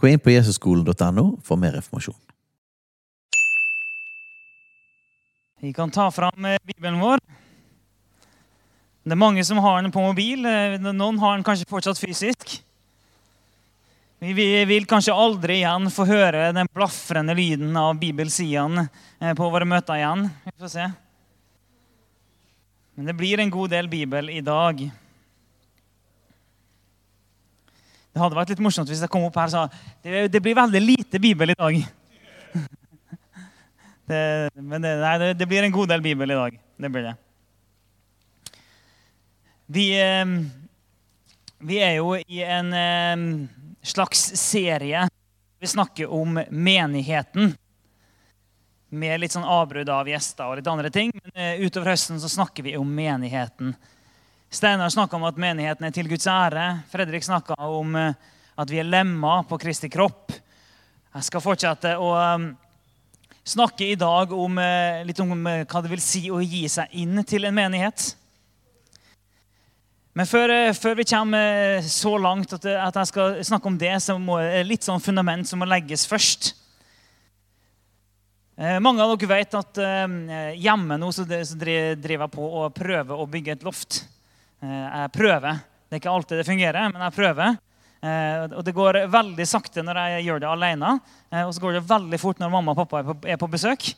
[0.00, 2.16] Gå inn på jesusskolen.no for mer informasjon.
[5.60, 7.20] Vi kan ta fram eh, Bibelen vår.
[9.04, 10.46] Det er mange som har den på mobil.
[10.48, 12.56] eh, Noen har den kanskje fortsatt fysisk.
[14.20, 18.86] Vi vi vil kanskje aldri igjen få høre den blafrende lyden av bibelsidene
[19.20, 20.30] eh, på våre møter igjen.
[20.48, 20.88] Vi får se.
[22.96, 24.80] Men det blir en god del bibel i dag.
[28.10, 29.64] Det hadde vært litt morsomt hvis jeg kom opp her og sa
[30.02, 31.80] det, det blir veldig lite bibel i dag.
[34.10, 36.54] Det, men det, nei, det, blir en god del bibel i dag.
[36.82, 37.12] Det blir det.
[39.70, 40.32] Vi, eh,
[41.62, 43.22] vi er jo i en eh,
[43.86, 45.04] slags serie.
[45.62, 47.54] Vi snakker om menigheten.
[48.90, 51.14] Med litt sånn avbrudd av gjester og litt andre ting.
[51.14, 53.76] Men eh, utover høsten så snakker vi om menigheten.
[54.50, 56.80] Steinar snakka om at menigheten er til Guds ære.
[56.90, 58.16] Fredrik snakka om eh,
[58.58, 60.32] at vi er lemmer på Kristi kropp.
[61.14, 62.48] Jeg skal fortsette å eh,
[63.46, 66.90] snakke i dag om, eh, litt om eh, hva det vil si å gi seg
[66.98, 68.08] inn til en menighet.
[70.18, 74.40] Men før, før vi kommer så langt at, jeg skal snakke om det, så må
[74.66, 76.56] litt sånn fundament som må legges først.
[78.82, 79.78] Mange av dere vet at
[80.58, 84.02] hjemme nå så driver jeg på å prøve å bygge et loft.
[84.62, 85.60] Eh, Jeg prøver.
[85.90, 87.56] Det er ikke alltid det fungerer, men jeg prøver.
[88.02, 91.00] Eh, Og det går veldig sakte når jeg gjør det alene.
[91.32, 93.94] eh, Og så går det veldig fort når mamma og pappa er på, besøk.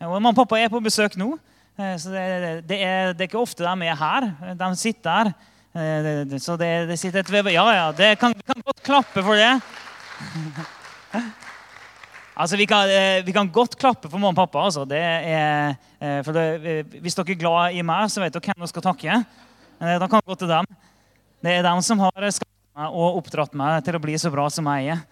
[0.00, 1.38] Og mamma og pappa er på besøk nå,
[1.76, 4.54] så det, det, er, det er ikke ofte de er her.
[4.56, 5.32] De sitter
[5.74, 7.52] det- Så det, det sitter et veve...
[7.52, 9.60] Ja, ja, det kan, vi kan godt klappe for det.
[12.36, 12.88] Altså, vi kan,
[13.24, 14.64] vi kan godt klappe for mamma og pappa.
[14.66, 14.82] Altså.
[14.92, 15.76] Er,
[16.22, 16.36] for
[17.00, 19.14] hvis dere er glad i meg, så vet dere hvem dere skal takke.
[19.80, 20.66] Eh, Da kan det gå til dem.
[21.42, 24.48] Det er dem som har skapt meg og oppdratt meg til å bli så bra
[24.52, 25.04] som jeg er.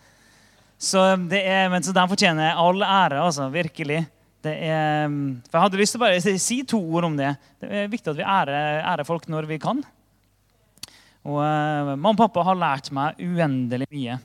[0.81, 3.47] Så, det er, men, så de fortjener all ære, altså.
[3.53, 4.03] Virkelig.
[4.45, 5.09] Er,
[5.49, 7.31] for Jeg hadde lyst til å bare si- to ord om det.
[7.63, 9.81] Det er viktig at vi ærer, ærer folk når vi kan.
[11.25, 14.19] Og uh, Mamma og pappa har lært meg uendelig mye.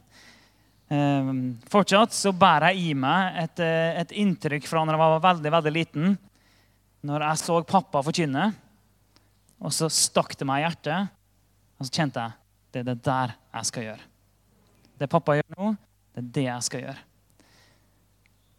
[0.91, 1.31] Uh,
[1.71, 5.53] fortsatt så bærer jeg i meg et, eh, et inntrykk fra når jeg var veldig
[5.55, 6.17] veldig liten.
[7.07, 8.49] Når jeg så pappa forkynne,
[9.59, 11.11] og så stakk det meg i hjertet.
[11.79, 12.37] Og så kjente jeg
[12.69, 14.03] det er det der jeg skal gjøre.
[14.99, 15.71] Det pappa gjør nå,
[16.13, 17.03] det er det jeg skal gjøre.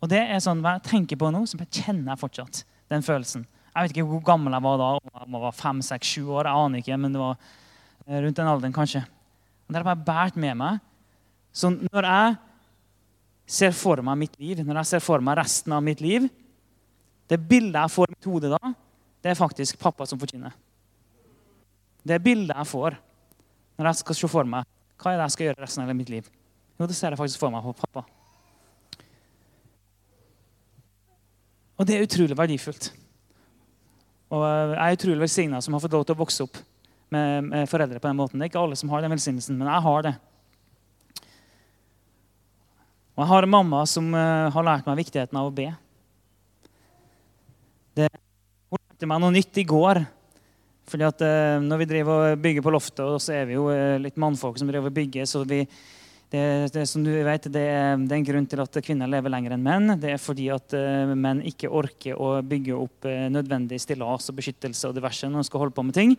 [0.00, 3.44] Og det er sånn, Hva jeg tenker på nå, så kjenner jeg fortsatt den følelsen.
[3.70, 4.90] Jeg vet ikke hvor gammel jeg var da.
[5.22, 6.48] om jeg var fem, seks, sju år.
[6.48, 9.04] Jeg aner ikke, men det var eh, rundt den alderen kanskje.
[9.66, 10.80] Og Det har bare båret med meg.
[11.54, 12.38] Så når jeg
[13.60, 16.28] ser for meg mitt liv, når jeg ser for meg resten av mitt liv
[17.30, 18.70] Det bildet jeg får i mitt hode da,
[19.22, 20.50] det er faktisk pappa som forkynner.
[22.10, 22.96] Det bildet jeg får
[23.78, 24.66] når jeg skal se for meg
[25.00, 26.26] hva er det jeg skal gjøre resten av mitt liv,
[26.76, 28.02] jo, det ser jeg faktisk for meg på pappa.
[31.80, 32.90] Og det er utrolig verdifullt.
[34.30, 36.60] Og jeg er utrolig velsigna som har fått lov til å vokse opp
[37.12, 38.36] med, med foreldre på den måten.
[38.36, 40.14] Det er ikke alle som har den velsignelsen, men jeg har det.
[43.16, 45.66] Og jeg har en mamma som eh, har lært meg viktigheten av å be.
[47.96, 48.06] Det,
[48.70, 50.04] hun lærte meg noe nytt i går.
[50.88, 53.68] Fordi at eh, Når vi driver og bygger på loftet, og så er vi jo
[53.72, 55.64] eh, litt mannfolk som driver og bygger, så vi,
[56.30, 56.42] det,
[56.74, 59.56] det, som du vet, det, er, det er en grunn til at kvinner lever lenger
[59.56, 59.94] enn menn.
[60.02, 64.38] Det er fordi at eh, menn ikke orker å bygge opp eh, nødvendig stillas og
[64.38, 66.14] beskyttelse og diverse når de skal holde på med ting.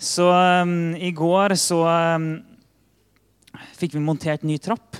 [0.00, 0.74] Så eh,
[1.06, 2.26] i går så eh,
[3.78, 4.98] fikk vi montert ny trapp.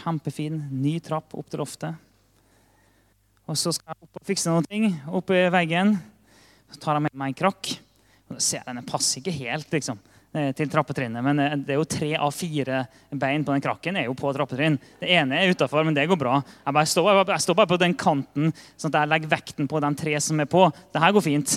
[0.00, 2.06] Kjempefin, ny trapp opp til loftet.
[3.50, 5.96] Og så skal jeg opp og fikse noen ting oppi veggen.
[6.70, 7.72] Så tar jeg med meg en krakk.
[8.30, 9.98] Og da ser jeg Den passer ikke helt liksom,
[10.34, 13.98] eh, til trappetrinnet, men eh, det er jo tre av fire bein på den krakken
[13.98, 14.78] er jo på trappetrinn.
[15.00, 16.38] Det ene er utafor, men det går bra.
[16.38, 19.82] Jeg, bare står, jeg står bare på den kanten, sånn at jeg legger vekten på
[19.82, 20.68] de tre som er på.
[20.94, 21.56] Det her går fint.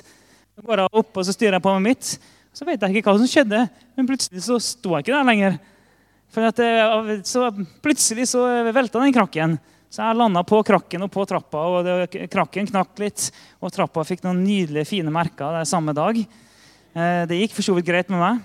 [0.53, 2.15] Så går jeg opp og så styrer jeg på med mitt.
[2.53, 3.61] Så vet jeg ikke hva som skjedde,
[3.97, 5.61] men plutselig så sto jeg ikke der lenger.
[6.33, 7.51] For at, eh, så
[7.85, 8.41] plutselig så
[8.73, 9.59] velta den krakken.
[9.93, 13.27] Så jeg landa på krakken og på trappa, og det, krakken knakk litt.
[13.61, 16.17] Og trappa fikk noen nydelige, fine merker det samme dag.
[16.17, 18.39] Eh, det gikk for så vidt greit med meg.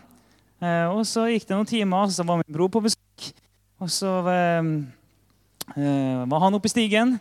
[0.60, 3.30] Eh, og så gikk det noen timer, så var min bror på besøk.
[3.80, 4.68] Og så eh,
[5.72, 7.16] eh, var han oppe i stigen.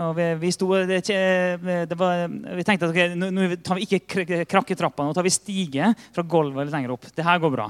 [0.00, 4.46] Og vi, vi, sto, det, det var, vi tenkte at okay, nå, tar vi ikke
[4.50, 7.06] krakk i trappa, nå tar vi stige fra gulvet litt lenger opp.
[7.14, 7.68] Det her går bra.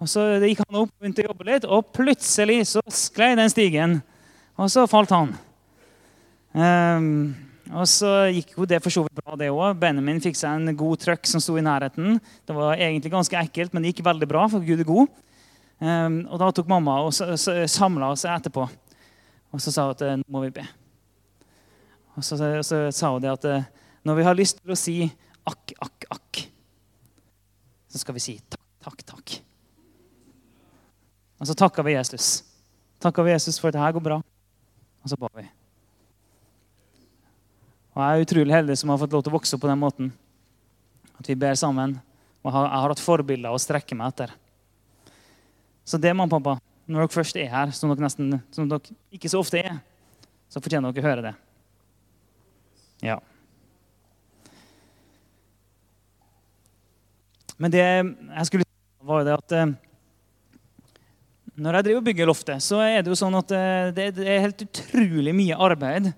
[0.00, 3.98] Og Så gikk han opp, begynte å jobbe litt, og plutselig så sklei den stigen.
[4.60, 5.32] Og så falt han.
[6.52, 7.06] Um,
[7.70, 9.78] og så gikk jo det for så vidt bra, det òg.
[9.80, 12.18] Benjamin fikk seg en god trøkk som sto i nærheten.
[12.44, 15.12] Det var egentlig ganske ekkelt, men det gikk veldig bra, for Gud er god.
[15.80, 18.66] Um, og da tok mamma og samla oss etterpå.
[19.50, 20.64] Og så sa hun at eh, nå må vi be.
[22.18, 23.68] Og så, så, så sa hun det at eh,
[24.06, 24.96] når vi har lyst til å si
[25.48, 26.42] akk, akk, akk,
[27.90, 29.38] så skal vi si takk, takk, takk.
[31.40, 32.42] Og så takka vi Jesus.
[33.00, 34.20] Takka vi Jesus for at det her går bra.
[35.00, 35.46] Og så ba vi.
[37.94, 39.80] Og Jeg er utrolig heldig som har fått lov til å vokse opp på den
[39.80, 40.12] måten.
[41.18, 41.98] At vi ber sammen.
[42.40, 44.34] Og jeg har hatt forbilder å strekke meg etter.
[45.84, 48.94] Så det, mamma og pappa, når dere først er her, som dere, nesten, som dere
[49.14, 49.80] ikke så ofte er,
[50.50, 51.34] så fortjener dere å høre det.
[53.04, 53.18] Ja.
[57.60, 58.72] Men det jeg skulle si,
[59.04, 59.72] var jo det at eh,
[61.60, 64.44] når jeg driver og bygger loftet, så er det jo sånn at eh, det er
[64.46, 66.10] helt utrolig mye arbeid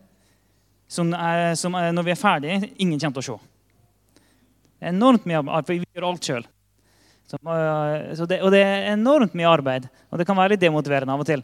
[0.92, 3.48] som, er, som er, når vi er ferdige, ingen kommer til å se.
[4.78, 6.46] Det er enormt mye arbeid, for vi gjør alt sjøl.
[7.32, 11.42] og det er enormt mye arbeid, og det kan være litt demotiverende av og til.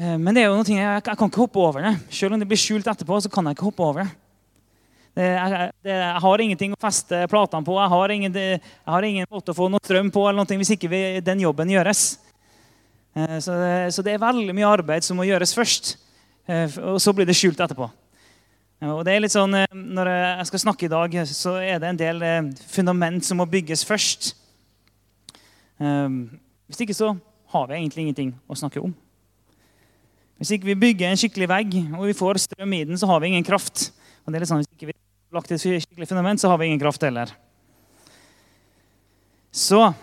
[0.00, 1.94] Eh, men det er jo noe jeg, jeg, kan ikke hoppe over det.
[2.10, 4.08] Selv om det blir skjult etterpå, så kan jeg ikke hoppe over det.
[5.20, 7.78] det, jeg, det jeg, har ingenting å feste platene på.
[7.78, 10.74] Jeg har, ingen, jeg har ingen måte å få noe strøm på eller noe, hvis
[10.74, 12.06] ikke vi, den jobben gjøres.
[13.14, 13.56] Eh, så,
[13.92, 15.96] så det er veldig mye arbeid som må gjøres først.
[16.46, 17.90] Eh, og så blir det skjult etterpå.
[18.82, 21.88] Og det er litt sånn, eh, Når jeg skal snakke i dag, så er det
[21.88, 24.32] en del eh, fundament som må bygges først.
[25.82, 27.12] Ehm, hvis ikke så
[27.52, 28.94] har vi egentlig ingenting å snakke om.
[30.38, 33.20] Hvis ikke vi bygger en skikkelig vegg og vi får strøm i den, så har
[33.22, 33.92] vi ingen kraft.
[34.24, 36.58] Og det er litt sånn, Hvis ikke vi har lagt et skikkelig fundament, så har
[36.58, 37.30] vi ingen kraft heller.
[39.52, 39.94] Så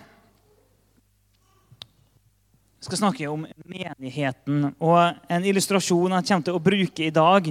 [2.79, 4.69] jeg skal snakke om menigheten.
[4.79, 7.49] Og en illustrasjon jeg kommer til å bruke i dag,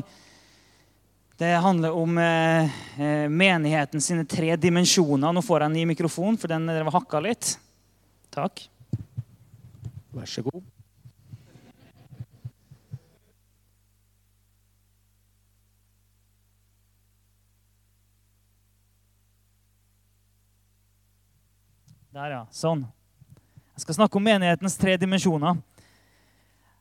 [1.39, 5.29] det handler om eh, eh, menigheten sine tre dimensjoner.
[5.37, 7.53] Nå får jeg en ny mikrofon, for den var hakka litt.
[8.33, 8.65] Takk.
[10.17, 10.65] Vær så god.
[22.17, 22.47] Der, ja.
[22.49, 22.89] Sånn.
[23.79, 25.55] Jeg skal snakke om menighetens tre dimensjoner.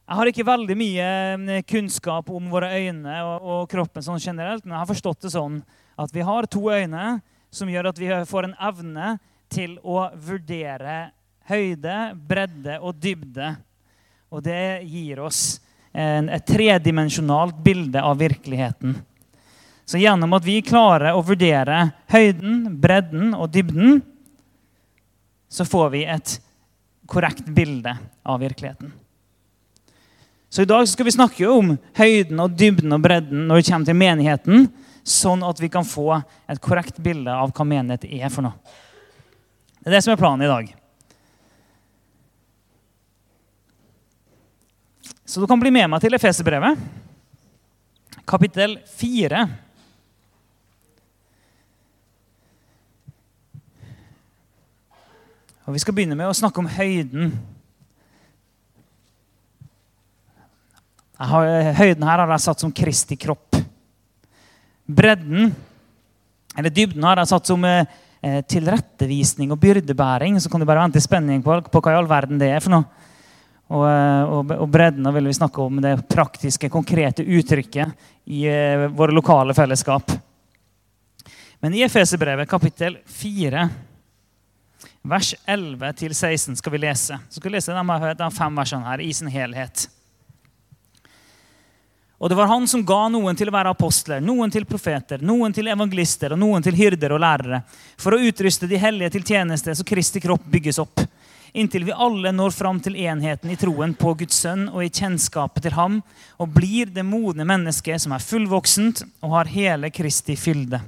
[0.10, 1.10] Jeg har ikke veldig mye
[1.54, 5.60] eh, kunnskap om våre øyne og, kroppen sånn generelt, men jeg har forstått det sånn
[5.94, 7.20] at vi har to øyne
[7.54, 9.12] som gjør at vi får en evne
[9.54, 10.96] til å vurdere
[11.52, 12.00] høyde,
[12.32, 13.52] bredde og dybde.
[14.34, 15.44] Og det gir oss
[15.94, 18.98] et tredimensjonalt bilde av virkeligheten.
[19.86, 24.02] Så gjennom at vi klarer å vurdere høyden, bredden og dybden,
[25.46, 26.40] så får vi et
[27.08, 28.92] korrekt bilde av virkeligheten.
[30.50, 33.90] Så i dag skal vi snakke om høyden og dybden og bredden når det kommer
[33.90, 34.68] til menigheten,
[35.08, 38.76] sånn at vi kan få et korrekt bilde av hva menighet er for noe.
[39.80, 40.72] Det er det som er planen i dag.
[45.28, 46.80] Så du kan bli med meg til Efeserbrevet,
[48.28, 49.44] kapittel 4.
[55.68, 57.34] Og Vi skal begynne med å snakke om høyden.
[61.20, 63.58] Har, høyden her har jeg satt som Kristi kropp.
[64.88, 65.50] Bredden,
[66.56, 67.84] eller dybden, har jeg satt som eh,
[68.48, 70.38] tilrettevisning og byrdebæring.
[70.40, 72.64] Så kan du bare vente i spenning på, på hva i all verden det er
[72.64, 72.88] for noe.
[73.68, 78.88] Og, eh, og, og bredden vil vi snakke om det praktiske, konkrete uttrykket i eh,
[78.88, 80.16] våre lokale fellesskap.
[81.60, 83.68] Men i Efeserbrevet kapittel 4,
[85.08, 87.20] vers 11-16 skal vi lese.
[87.30, 87.76] Så skal vi lese
[88.18, 89.88] de, fem versene her i sin helhet.
[92.18, 95.54] Og det var han som ga noen til å være apostler, noen til profeter, noen
[95.54, 97.62] til evangelister og noen til hyrder og lærere,
[97.98, 101.04] for å utruste de hellige til tjeneste så Kristi kropp bygges opp,
[101.54, 105.68] inntil vi alle når fram til enheten i troen på Guds sønn og i kjennskapet
[105.68, 106.02] til ham,
[106.42, 110.82] og blir det modne mennesket som er fullvoksent og har hele Kristi fylde.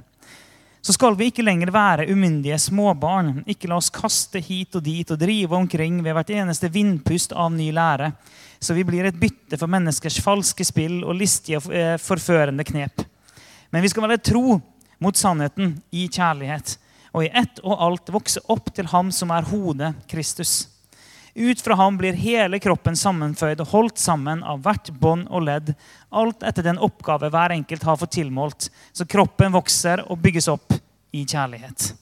[0.82, 3.42] Så skal vi ikke lenger være umyndige småbarn.
[3.46, 7.52] Ikke la oss kaste hit og dit og drive omkring ved hvert eneste vindpust av
[7.52, 8.14] ny lære
[8.60, 13.02] så vi blir et bytte for menneskers falske spill og listige, og forførende knep.
[13.72, 14.58] Men vi skal være tro
[15.00, 16.78] mot sannheten i kjærlighet.
[17.12, 20.68] og i ett og alt vokse opp til ham som er hodet, Kristus.
[21.34, 25.72] Ut fra ham blir hele kroppen sammenføyd og holdt sammen av hvert bånd og ledd,
[26.10, 30.74] alt etter den oppgave hver enkelt har fått tilmålt, så kroppen vokser og bygges opp
[31.14, 31.92] i kjærlighet.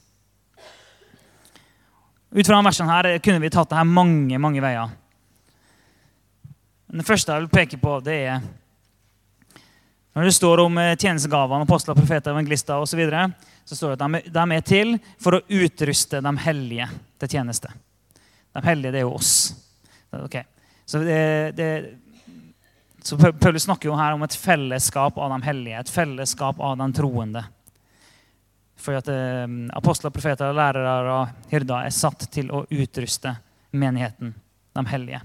[2.29, 4.89] Ut fra denne versen her kunne vi tatt det her mange mange veier.
[6.89, 8.41] Det første jeg vil peke på, det er
[10.17, 13.27] når det står om eh, tjenestegavene, apostler, profeter, evangelister osv., så, videre,
[13.63, 16.89] så står det at de er til for å utruste de hellige
[17.21, 17.71] til tjeneste.
[18.55, 19.33] De hellige, det er jo oss.
[20.25, 20.43] Okay.
[20.85, 21.67] Så, det, det,
[23.01, 26.87] så Paulus snakker jo her om et fellesskap av de hellige, et fellesskap av de
[26.97, 27.43] troende.
[28.79, 33.35] For at eh, apostler, profeter, lærere og hyrder er satt til å utruste
[33.75, 34.33] menigheten,
[34.79, 35.21] de hellige.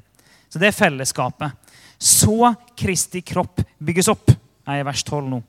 [0.51, 1.75] Så det er fellesskapet.
[1.99, 4.31] Så Kristi kropp bygges opp.
[4.65, 5.41] Jeg er i vers 12 nå.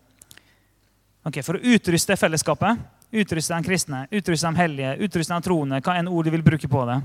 [1.25, 2.81] Ok, For å utruste fellesskapet,
[3.15, 6.69] utruste de kristne, utruste de hellige, utruste de troende, hva enn ord du vil bruke
[6.69, 6.99] på det,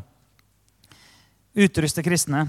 [1.54, 2.46] utruste kristne,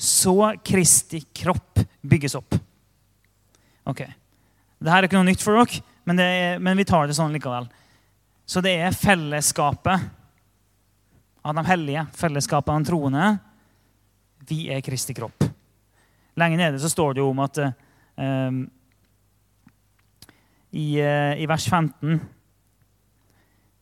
[0.00, 2.56] så Kristi kropp bygges opp.
[3.84, 4.00] Ok.
[4.80, 7.68] Dette er ikke noe nytt for dere, men, er, men vi tar det sånn likevel.
[8.48, 10.08] Så det er fellesskapet
[11.40, 13.26] av de hellige, fellesskapet av de troende.
[14.48, 15.44] Vi er Kristi kropp.
[16.40, 18.62] Lenger nede så står det jo om at um,
[20.70, 22.20] i, eh, i, vers 15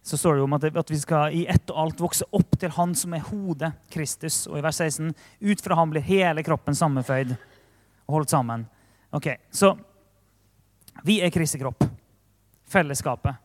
[0.09, 2.73] så står det om at, at, vi skal i ett og alt vokse opp til
[2.79, 4.47] Han som er hodet, Kristus.
[4.49, 8.65] Og i vers 16 ut fra ham blir hele kroppen sammenføyd og holdt sammen.
[9.13, 9.75] Ok, Så
[11.05, 11.85] vi er Kristi kropp.
[12.69, 13.37] Fellesskapet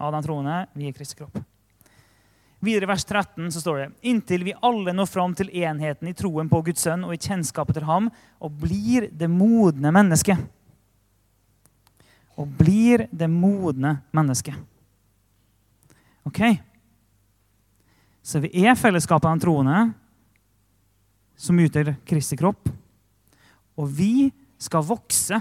[0.00, 0.66] av den troende.
[0.74, 1.38] Vi er Kristi kropp.
[2.60, 6.16] Videre i vers 13 så står det inntil vi alle når fram til enheten i
[6.18, 8.10] troen på Guds sønn og i kjennskapet til ham
[8.42, 10.42] og blir det modne mennesket
[12.40, 14.58] og blir det modne mennesket.
[16.28, 16.40] Ok?
[18.22, 19.78] Så vi er fellesskapet av den troende
[21.40, 22.68] som utgjør Kristi kropp.
[23.80, 24.28] Og vi
[24.60, 25.40] skal vokse.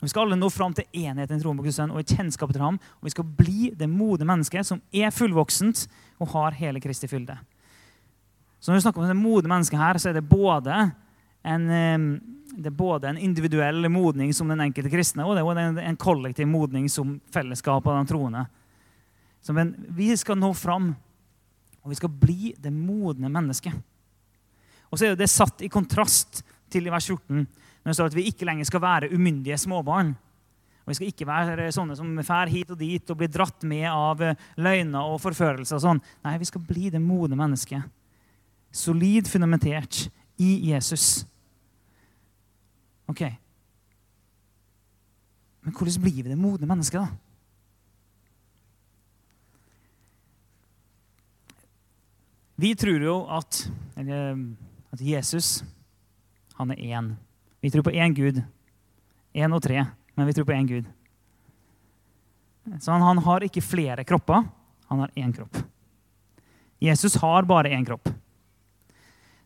[0.00, 2.56] Vi skal alle nå fram til enheten i troen på Guds sønn og i kjennskapet
[2.56, 2.80] til ham.
[3.00, 5.86] Og vi skal bli det modne mennesket som er fullvoksent
[6.20, 7.36] og har hele Kristi fylde.
[8.60, 10.86] Så når vi snakker om det modne mennesket her, så er det både
[11.44, 12.06] en eh,
[12.54, 15.98] det er både en individuell modning som den enkelte kristne og det er en, en
[15.98, 18.44] kollektiv modning som fellesskap av den troende.
[19.42, 20.92] Så, men vi skal nå fram,
[21.82, 23.74] og vi skal bli det modne mennesket.
[24.88, 28.16] Og så er det satt i kontrast til i vers 14, når det står at
[28.16, 30.14] vi ikke lenger skal være umyndige småbarn.
[30.84, 33.86] Og Vi skal ikke være sånne som fær hit og dit og blir dratt med
[33.88, 34.20] av
[34.56, 35.76] løgner og forførelser.
[35.76, 36.02] og sånn.
[36.24, 37.84] Nei, vi skal bli det modne mennesket.
[38.72, 41.24] Solid fundamentert i Jesus.
[43.10, 43.22] Ok.
[45.64, 47.08] Men hvordan blir vi det modne mennesket, da?
[52.54, 53.64] Vi tror jo at,
[53.98, 54.38] eller,
[54.94, 55.64] at Jesus
[56.54, 57.14] han er én.
[57.60, 58.42] Vi tror på én Gud.
[59.34, 59.80] Én og tre,
[60.14, 60.86] men vi tror på én Gud.
[62.80, 64.46] Så han, han har ikke flere kropper.
[64.88, 65.58] Han har én kropp.
[66.78, 68.08] Jesus har bare én kropp.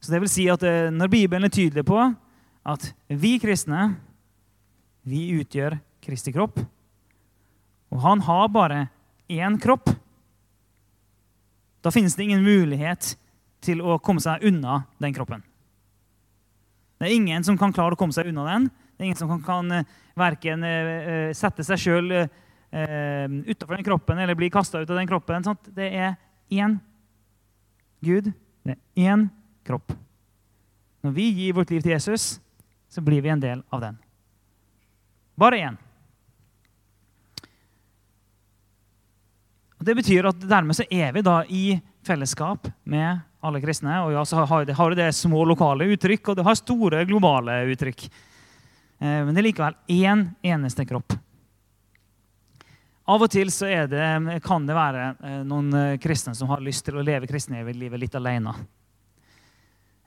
[0.00, 1.96] Så det vil si at eh, Når Bibelen er tydelig på
[2.68, 3.94] at vi kristne
[5.08, 6.60] vi utgjør Kristi kropp.
[7.88, 8.86] Og han har bare
[9.32, 9.88] én kropp.
[11.80, 13.14] Da finnes det ingen mulighet
[13.64, 15.40] til å komme seg unna den kroppen.
[16.98, 18.68] Det er ingen som kan klare å komme seg unna den.
[18.68, 22.26] Det er ingen som kan, kan uh, verken uh, sette seg sjøl uh,
[23.46, 25.46] utafor den kroppen eller bli kasta ut av den kroppen.
[25.46, 25.70] Sant?
[25.74, 26.18] Det er
[26.50, 26.76] én
[28.04, 28.32] Gud.
[28.66, 29.28] Det er én
[29.66, 29.94] kropp.
[31.06, 32.36] Når vi gir vårt liv til Jesus,
[32.88, 33.98] så blir vi en del av den.
[35.38, 35.76] Bare én.
[39.78, 44.00] Det betyr at dermed så er vi da i fellesskap med alle kristne.
[44.04, 47.60] Og ja, så har det, har det små lokale uttrykk, og det har store globale
[47.72, 48.04] uttrykk.
[48.98, 51.14] Eh, men det er likevel én eneste kropp.
[53.08, 56.84] Av og til så det, kan det være eh, noen eh, kristne som har lyst
[56.84, 58.52] til å leve kristenlivet litt alene.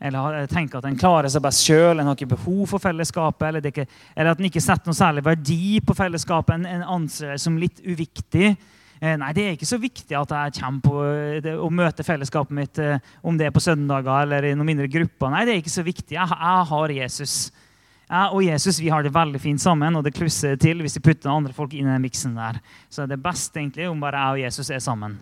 [0.02, 3.48] Eller tenker at en klarer seg best sjøl, en har ikke behov for fellesskapet.
[3.52, 7.36] Eller, ikke, eller, at en ikke setter noe særlig verdi på fellesskapet, en, en anser
[7.36, 8.56] det som litt uviktig.
[9.02, 11.04] Eh, nei, det er ikke så viktig at jeg kommer på
[11.46, 14.90] det, og møter fellesskapet mitt, eh, om det er på søndager eller i noen mindre
[14.90, 15.34] grupper.
[15.34, 16.16] Nei, det er ikke så viktig.
[16.18, 17.36] Jeg, jeg har Jesus.
[18.12, 21.06] Jeg og Jesus vi har det veldig fint sammen, og det klusser til hvis vi
[21.06, 22.58] putter andre folk inn i den miksen der.
[22.90, 25.22] Så det er best egentlig om bare jeg og Jesus er sammen.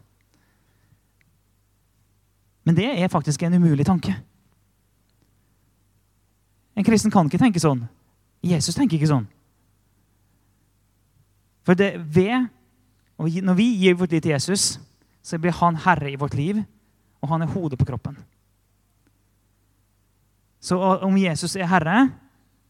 [2.68, 4.16] Men det er faktisk en umulig tanke.
[6.80, 7.84] En kristen kan ikke tenke sånn.
[8.46, 9.28] Jesus tenker ikke sånn.
[11.68, 12.48] For det, ved
[13.20, 14.78] når vi gir vårt liv til Jesus,
[15.22, 16.62] så blir han herre i vårt liv,
[17.20, 18.16] og han er hodet på kroppen.
[20.64, 22.08] Så om Jesus er herre,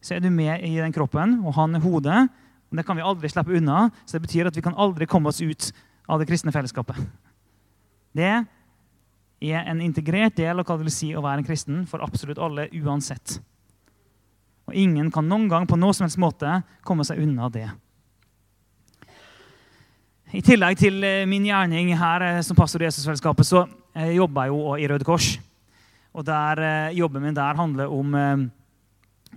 [0.02, 2.28] så er du med i den kroppen, og han er hodet.
[2.70, 5.28] Og Det kan vi aldri slippe unna, så det betyr at vi kan aldri komme
[5.28, 5.70] oss ut
[6.08, 6.98] av det kristne fellesskapet.
[8.14, 8.44] Det
[9.40, 12.38] er en integrert del av hva det vil si å være en kristen for absolutt
[12.42, 13.38] alle, uansett.
[14.70, 17.66] Og ingen kan noen gang på noen som helst måte komme seg unna det.
[20.30, 23.64] I tillegg til eh, min gjerning her eh, som pastor i Jesusfellesskapet, så
[23.98, 25.32] eh, jobber jeg jo i Røde Kors.
[26.14, 28.14] Og der, Jobben min der handler om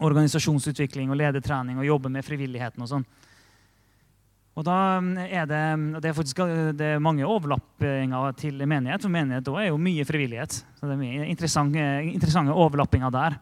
[0.02, 3.04] organisasjonsutvikling og ledertrening og jobbe med frivilligheten og sånn.
[4.58, 4.78] Og da
[5.22, 5.62] er det,
[6.02, 6.42] det er faktisk
[6.78, 9.06] det er mange overlappinger til menighet.
[9.06, 10.58] For menighet er jo mye frivillighet.
[10.78, 13.38] Så det er mye interessante, interessante overlappinger der.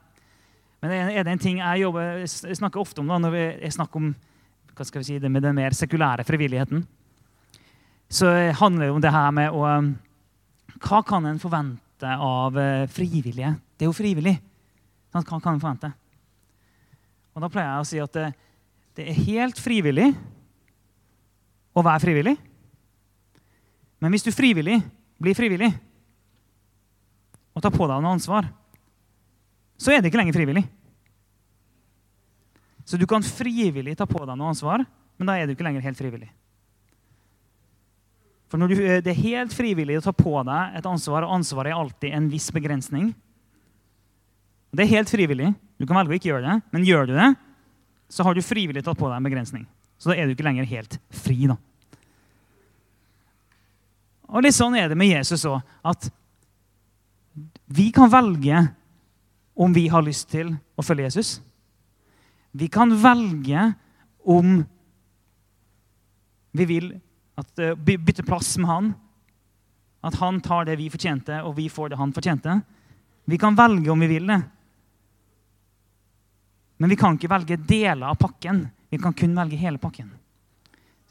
[0.82, 4.02] Men er det en ting jeg, jobber, jeg snakker ofte om da, når jeg snakker
[4.02, 4.12] om
[4.72, 6.82] hva skal vi si, det med den mer sekulære frivilligheten,
[8.12, 9.92] så handler det om det her med å um,
[10.82, 13.52] Hva kan en forvente av eh, frivillige?
[13.78, 14.34] Det er jo frivillig.
[15.14, 15.92] Hva kan en forvente?
[17.36, 18.32] Og Da pleier jeg å si at det,
[18.98, 20.10] det er helt frivillig
[21.78, 22.34] å være frivillig.
[24.02, 24.80] Men hvis du frivillig
[25.22, 25.70] blir frivillig
[27.54, 28.50] og tar på deg noe ansvar,
[29.82, 30.64] så er det ikke lenger frivillig.
[32.86, 34.84] Så du kan frivillig ta på deg noe ansvar,
[35.18, 36.30] men da er du ikke lenger helt frivillig.
[38.52, 41.72] For du, eh, Det er helt frivillig å ta på deg et ansvar, og ansvaret
[41.72, 43.14] er alltid en viss begrensning.
[44.76, 45.56] Det er helt frivillig.
[45.80, 47.36] Du kan velge å ikke gjøre det, men gjør du det,
[48.10, 49.66] så har du frivillig tatt på deg en begrensning.
[49.98, 51.48] Så da er du ikke lenger helt fri.
[51.48, 51.58] da.
[54.30, 55.62] Og litt sånn er det med Jesus òg.
[55.84, 56.10] At
[57.68, 58.76] vi kan velge
[59.55, 61.39] om vi har lyst til å følge Jesus.
[62.51, 63.72] Vi kan velge
[64.27, 64.62] om
[66.51, 66.91] vi vil
[67.39, 68.96] at, eh, bytte plass med han.
[70.03, 72.62] At han tar det vi fortjente, og vi får det han fortjente.
[73.26, 74.41] Vi kan velge om vi vil det.
[76.78, 78.69] Men vi kan ikke velge deler av pakken.
[78.89, 80.10] Vi kan kun velge hele pakken.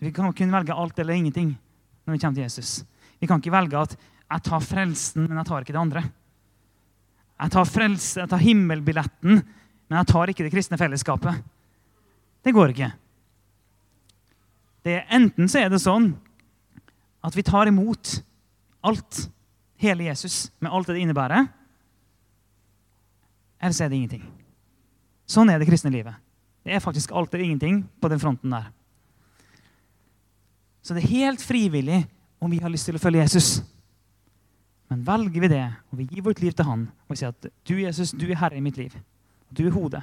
[0.00, 1.56] Vi kan kun velge alt eller ingenting
[2.04, 2.84] når vi kommer til Jesus.
[3.20, 3.96] Vi kan ikke velge at
[4.30, 6.02] jeg tar frelsen, men jeg tar ikke det andre.
[7.40, 11.40] Jeg tar, frelse, jeg tar himmelbilletten, men jeg tar ikke det kristne fellesskapet.
[12.44, 12.90] Det går ikke.
[14.85, 16.12] Det enten så er det sånn
[17.24, 18.18] at vi tar imot
[18.85, 19.26] alt,
[19.81, 21.48] hele Jesus, med alt det det innebærer,
[23.61, 24.24] eller så er det ingenting.
[25.29, 26.16] Sånn er det kristne livet.
[26.64, 28.68] Det er faktisk alt eller ingenting på den fronten der.
[30.85, 32.03] Så det er helt frivillig
[32.40, 33.61] om vi har lyst til å følge Jesus.
[34.90, 37.76] Men velger vi det, og vi gir vårt liv til han, og sier at du
[37.79, 38.94] Jesus, du er herre i mitt liv,
[39.55, 40.03] du er hodet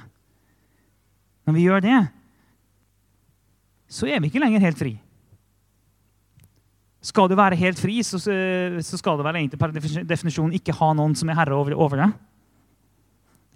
[1.44, 1.98] Når vi gjør det,
[3.88, 4.94] så er vi ikke lenger helt fri.
[7.04, 9.72] Skal du være helt fri, så, skal du vel egentlig per
[10.04, 12.16] definisjon ikke ha noen som er herre over deg.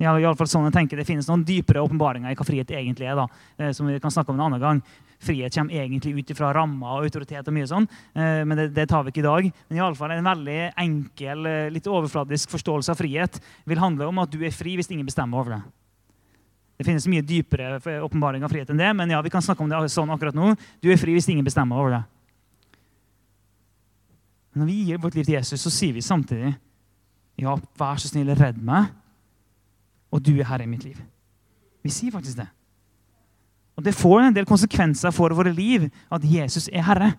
[0.00, 3.07] I alle fall sånn jeg tenker Det finnes noen dypere åpenbaringer i hva frihet egentlig
[3.07, 3.14] er.
[3.14, 3.26] da,
[3.59, 4.83] eh, som vi kan snakke om en annen gang.
[5.20, 7.46] Frihet kommer egentlig ut fra rammer og autoritet.
[7.46, 9.52] og mye sånn, eh, Men det, det tar vi ikke i dag.
[9.68, 14.09] Men i alle fall en veldig enkel, eh, litt overfladisk forståelse av frihet vil handle
[14.09, 15.62] om at du er fri hvis ingen bestemmer over det.
[16.78, 19.68] Det finnes mye dypere åpenbaring av frihet enn det, men ja, vi kan snakke om
[19.68, 20.57] det sånn akkurat nå.
[20.83, 22.02] Du er fri hvis ingen bestemmer over det.
[24.59, 26.57] Når vi gir vårt liv til Jesus, så sier vi samtidig
[27.40, 28.90] ja, vær så snill, redd meg,
[30.12, 30.98] og du er herre i mitt liv.
[31.83, 32.48] Vi sier faktisk det.
[33.77, 37.12] Og Det får en del konsekvenser for våre liv at Jesus er herre.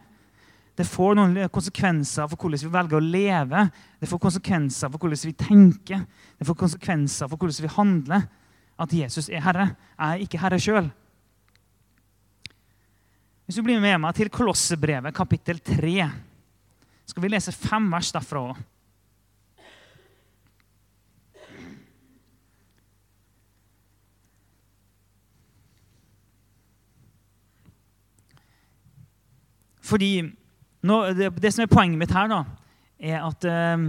[0.78, 3.64] Det får noen konsekvenser for hvordan vi velger å leve.
[4.02, 6.06] Det får konsekvenser for hvordan vi tenker.
[6.38, 8.28] Det får konsekvenser for hvordan vi handler.
[8.82, 9.74] At Jesus er herre.
[9.98, 10.90] Jeg er ikke herre sjøl.
[13.46, 16.08] Hvis du blir med meg til Kolossebrevet kapittel 3,
[17.06, 18.62] skal vi lese fem vers derfra òg.
[29.84, 32.42] Fordi nå, det, det, som er poenget mitt her, da,
[33.04, 33.86] er at eh,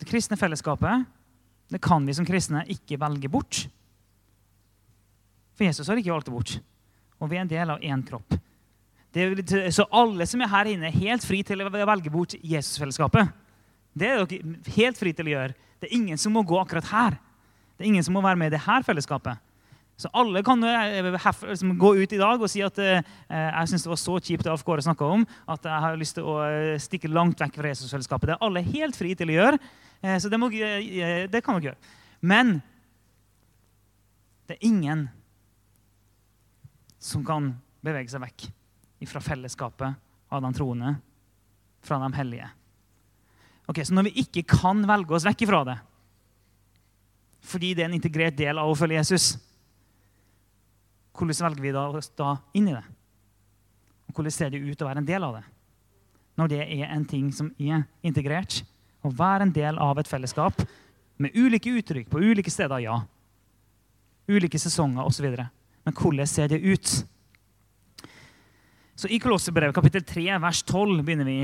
[0.00, 1.06] det kristne fellesskapet
[1.70, 3.60] det kan vi som kristne ikke velge bort.
[5.54, 6.54] For Jesus har ikke valgt det bort.
[7.20, 8.34] Og vi er en del av én kropp.
[9.14, 9.26] Det,
[9.74, 13.30] så alle som er her inne, er helt fri til å velge bort Jesusfellesskapet.
[13.94, 15.56] Det er dere helt fri til å gjøre.
[15.78, 17.18] Det er ingen som må gå akkurat her.
[17.76, 19.38] Det er ingen som må være med i dette fellesskapet.
[20.00, 23.92] Så alle kan liksom, gå ut i dag og si at eh, jeg syns det
[23.92, 26.38] var så kjipt det Alf Kåre snakka om, at jeg har lyst til å
[26.80, 28.30] stikke langt vekk fra Jesusfellesskapet.
[28.30, 29.58] Det er alle helt fri til å gjøre.
[30.00, 31.96] Eh, så det, må, det kan dere gjøre.
[32.24, 32.54] Men
[34.48, 35.04] det er ingen
[37.00, 37.52] som kan
[37.84, 38.48] bevege seg vekk
[39.08, 40.00] fra fellesskapet
[40.32, 40.94] av de troende
[41.84, 42.48] fra de hellige.
[43.70, 45.76] Ok, Så når vi ikke kan velge oss vekk ifra det,
[47.40, 49.32] fordi det er en integrert del av å følge Jesus,
[51.16, 52.84] hvordan velger vi da oss da inn i det?
[54.08, 55.44] Og hvordan ser det ut å være en del av det?
[56.38, 58.62] Når det er en ting som er integrert.
[59.02, 60.60] Å være en del av et fellesskap
[61.20, 62.98] med ulike uttrykk på ulike steder, ja.
[64.30, 65.26] Ulike sesonger osv.
[65.84, 66.92] Men hvordan ser det ut?
[69.00, 71.38] Så I Kolosserbrevet kapittel 3, vers 12 begynner vi.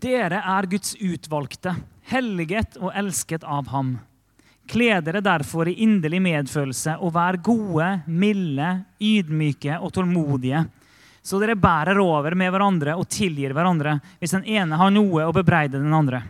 [0.00, 1.74] Dere er Guds utvalgte,
[2.12, 3.98] helliget og elsket av ham.
[4.68, 8.68] Kle dere derfor i inderlig medfølelse og vær gode, milde,
[9.00, 10.64] ydmyke og tålmodige.
[11.22, 15.34] Så dere bærer over med hverandre og tilgir hverandre hvis den ene har noe å
[15.36, 16.22] bebreide den andre.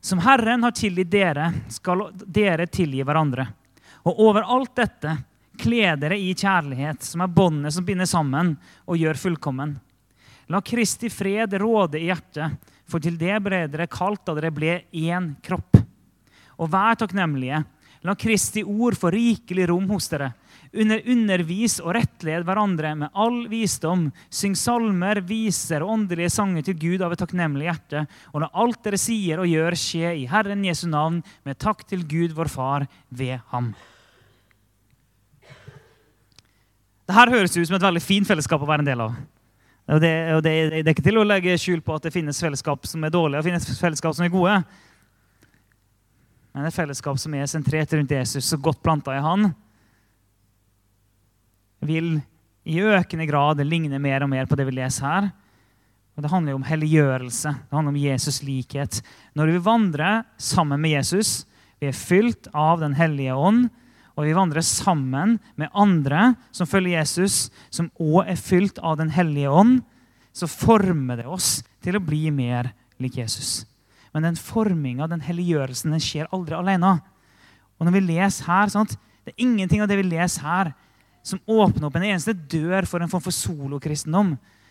[0.00, 3.48] Som Herren har tilgitt dere, skal dere tilgi hverandre.
[4.06, 5.16] Og over alt dette,
[5.58, 8.54] kle dere i kjærlighet, som er båndet som binder sammen
[8.86, 9.74] og gjør fullkommen.
[10.48, 12.54] La Kristi fred råde i hjertet,
[12.88, 15.77] for til det ble dere kalt da dere ble én kropp.
[16.58, 17.62] Og vær takknemlige.
[18.06, 20.32] La Kristi ord få rikelig rom hos dere.
[20.68, 24.08] Under undervis og rettled hverandre med all visdom.
[24.30, 28.04] Syng salmer, viser og åndelige sanger til Gud av et takknemlig hjerte.
[28.34, 32.04] Og la alt dere sier og gjør, skje i Herren Jesu navn, med takk til
[32.08, 33.72] Gud vår Far ved ham.
[37.08, 39.14] Dette høres ut som et veldig fint fellesskap å være en del av.
[39.88, 42.36] Og det, og det, det, er ikke til å legge skjul på at det finnes
[42.44, 44.58] fellesskap som er dårlige og finnes fellesskap som er gode.
[46.58, 49.52] Men et fellesskap som er sentrert rundt Jesus så godt planta i han,
[51.86, 52.16] vil
[52.66, 55.28] i økende grad ligne mer og mer på det vi leser her.
[56.18, 57.52] Og Det handler jo om helliggjørelse.
[57.54, 58.98] Det handler om Jesus' likhet.
[59.38, 61.46] Når vi vandrer sammen med Jesus,
[61.78, 63.68] vi er fylt av Den hellige ånd,
[64.18, 69.14] og vi vandrer sammen med andre som følger Jesus, som òg er fylt av Den
[69.14, 69.84] hellige ånd,
[70.34, 73.62] så former det oss til å bli mer lik Jesus.
[74.14, 76.98] Men den forminga, den helliggjørelsen, den skjer aldri alene.
[77.78, 80.68] Og når vi leser her, sant, Det er ingenting av det vi leser her,
[81.20, 84.30] som åpner opp en eneste dør for en form for solokristendom.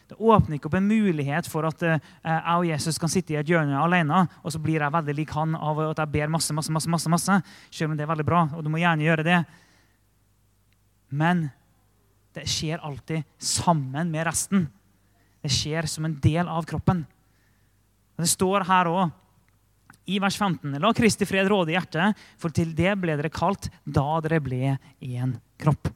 [0.09, 3.37] Det åpner ikke opp en mulighet for at uh, jeg og Jesus kan sitte i
[3.37, 6.55] et hjørne alene, og så blir jeg veldig lik han av at jeg ber masse,
[6.57, 7.37] masse, masse, masse, masse,
[7.69, 8.47] selv om det er veldig bra.
[8.55, 9.37] og du må gjerne gjøre det.
[11.13, 11.51] Men
[12.33, 14.65] det skjer alltid sammen med resten.
[15.43, 17.05] Det skjer som en del av kroppen.
[18.17, 19.05] Og Det står her òg
[20.07, 20.79] i vers 15.
[20.79, 24.77] La Kristi fred råde i hjertet, for til det ble dere kalt da dere ble
[25.03, 25.91] én kropp.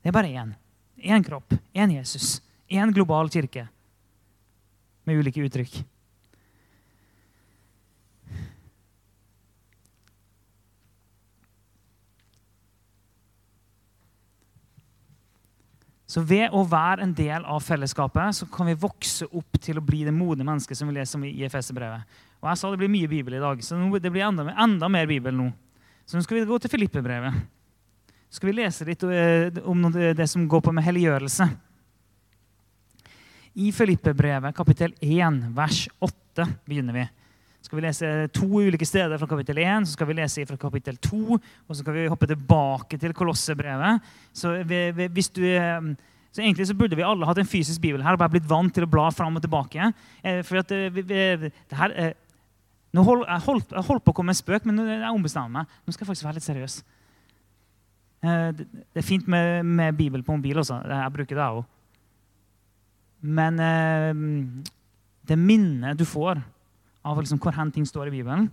[0.00, 0.54] Det er bare én.
[1.00, 3.66] Én kropp, én Jesus, én global kirke
[5.04, 5.82] med ulike uttrykk.
[16.10, 19.84] Så ved å være en del av fellesskapet så kan vi vokse opp til å
[19.84, 22.02] bli det modne mennesket som vi leser om i Efeserbrevet.
[22.40, 25.08] Og jeg sa det blir mye Bibel i dag, så det blir enda, enda mer
[25.08, 25.50] Bibel nå.
[26.08, 27.36] Så nå skal vi gå til Filippebrevet.
[28.30, 31.46] Så skal vi lese litt eh, om det som går på med helliggjørelse.
[33.60, 37.04] I Filippebrevet kapittel 1, vers 8 begynner vi.
[37.60, 40.56] Så skal vi lese to ulike steder fra kapittel 1, så skal vi lese fra
[40.62, 44.00] kapittel 2, og så skal vi hoppe tilbake til Kolossebrevet.
[44.32, 45.92] Så hvis du eh,
[46.30, 48.70] så egentlig så burde vi alle hatt en fysisk bibel her og bare blitt vant
[48.70, 49.90] til å bla fram og tilbake.
[50.22, 52.14] Eh, for at det her,
[52.96, 55.76] nå hold, jeg, holdt, jeg holdt på å komme en spøk, men jeg ombestemmer meg.
[55.86, 56.78] Nå skal jeg faktisk være litt seriøs.
[58.20, 58.66] Eh, det,
[58.98, 60.80] er fint med, med Bibel på mobil også.
[60.90, 61.68] Jeg bruker det, jeg òg.
[63.20, 64.24] Men eh,
[65.30, 66.40] det minnet du får
[67.06, 68.50] av liksom hvor hen ting står i Bibelen,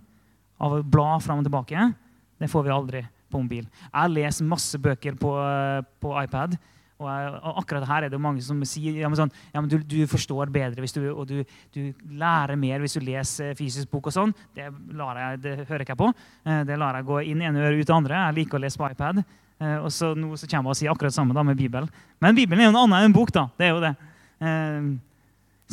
[0.58, 1.90] av å bla fram og tilbake,
[2.38, 3.66] det får vi aldri på mobil.
[3.90, 6.56] Jeg leser masse bøker på, eh, på iPad.
[6.98, 10.00] Og, akkurat her er det mange som sier ja, men sånn, ja, men du, du,
[10.10, 14.10] forstår bedre du, og du, du, lærer mer hvis du leser fysisk bok.
[14.10, 14.34] og sånn.
[14.56, 16.08] Det, jeg, det hører ikke jeg på.
[16.42, 18.24] Eh, det lar jeg gå inn ene øret ut det andre.
[18.26, 19.22] Jeg liker å lese på iPad.
[19.62, 21.88] Eh, og så nå så kommer jeg og sier akkurat det samme da, med Bibelen.
[22.18, 23.34] Men Bibelen er jo noe annet enn en bok.
[23.36, 23.46] da.
[23.54, 23.94] Det er jo det.
[24.42, 24.92] Eh,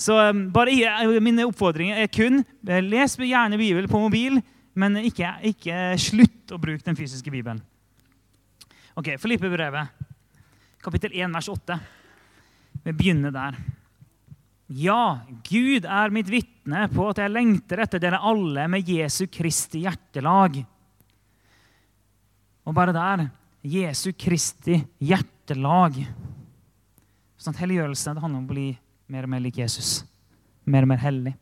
[0.05, 0.21] så
[0.53, 4.41] bare Min oppfordring er kun les gjerne Bibelen på mobil,
[4.75, 7.63] men ikke, ikke slutt å bruke den fysiske Bibelen.
[8.93, 10.05] Ok, Filippe-brevet
[10.86, 11.80] kapittel 1, vers 8.
[12.84, 13.58] Vi begynner der.
[14.67, 15.19] Ja,
[15.50, 20.60] Gud er mitt vitne på at jeg lengter etter dere alle med Jesu Kristi hjertelag.
[22.65, 23.26] Og bare der
[23.65, 25.98] Jesu Kristi hjertelag.
[27.38, 28.67] Sånn Helliggjørelse det handler om å bli
[29.10, 30.00] mer og mer lik Jesus.
[30.69, 31.34] Mer og mer hellig.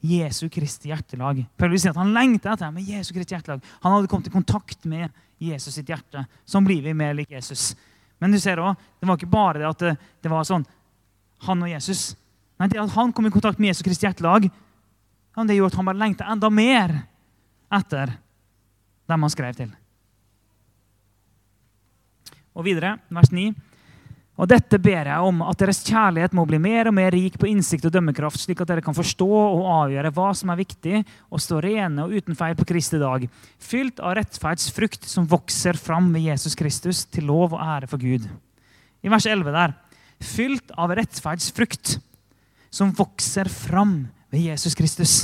[0.00, 1.42] Jesu Kristi hjertelag.
[1.58, 3.66] Paulus sier at Han lengter etter med Jesu Kristi hjertelag.
[3.82, 5.10] Han hadde kommet i kontakt med
[5.42, 6.22] Jesus sitt hjerte.
[6.46, 7.72] Sånn blir vi mer lik Jesus.
[8.20, 10.66] Men du ser også, det var ikke bare det at det, det var sånn
[11.46, 12.10] han og Jesus.
[12.60, 14.50] Nei, det at han kom i kontakt med Jesus Kristi hjertelag,
[15.40, 16.92] det gjorde at han bare lengta enda mer
[17.72, 18.12] etter
[19.08, 19.70] dem han skrev til.
[22.52, 23.54] Og videre, vers 9.
[24.40, 27.48] Og dette ber jeg om, at deres kjærlighet må bli mer og mer rik på
[27.50, 31.42] innsikt og dømmekraft, slik at dere kan forstå og avgjøre hva som er viktig, og
[31.44, 33.26] stå rene og uten feil på Kristi dag,
[33.60, 38.24] fylt av rettferdsfrukt som vokser fram ved Jesus Kristus, til lov og ære for Gud.
[39.04, 39.74] I vers 11 der.
[40.24, 41.98] Fylt av rettferdsfrukt
[42.72, 45.18] som vokser fram ved Jesus Kristus.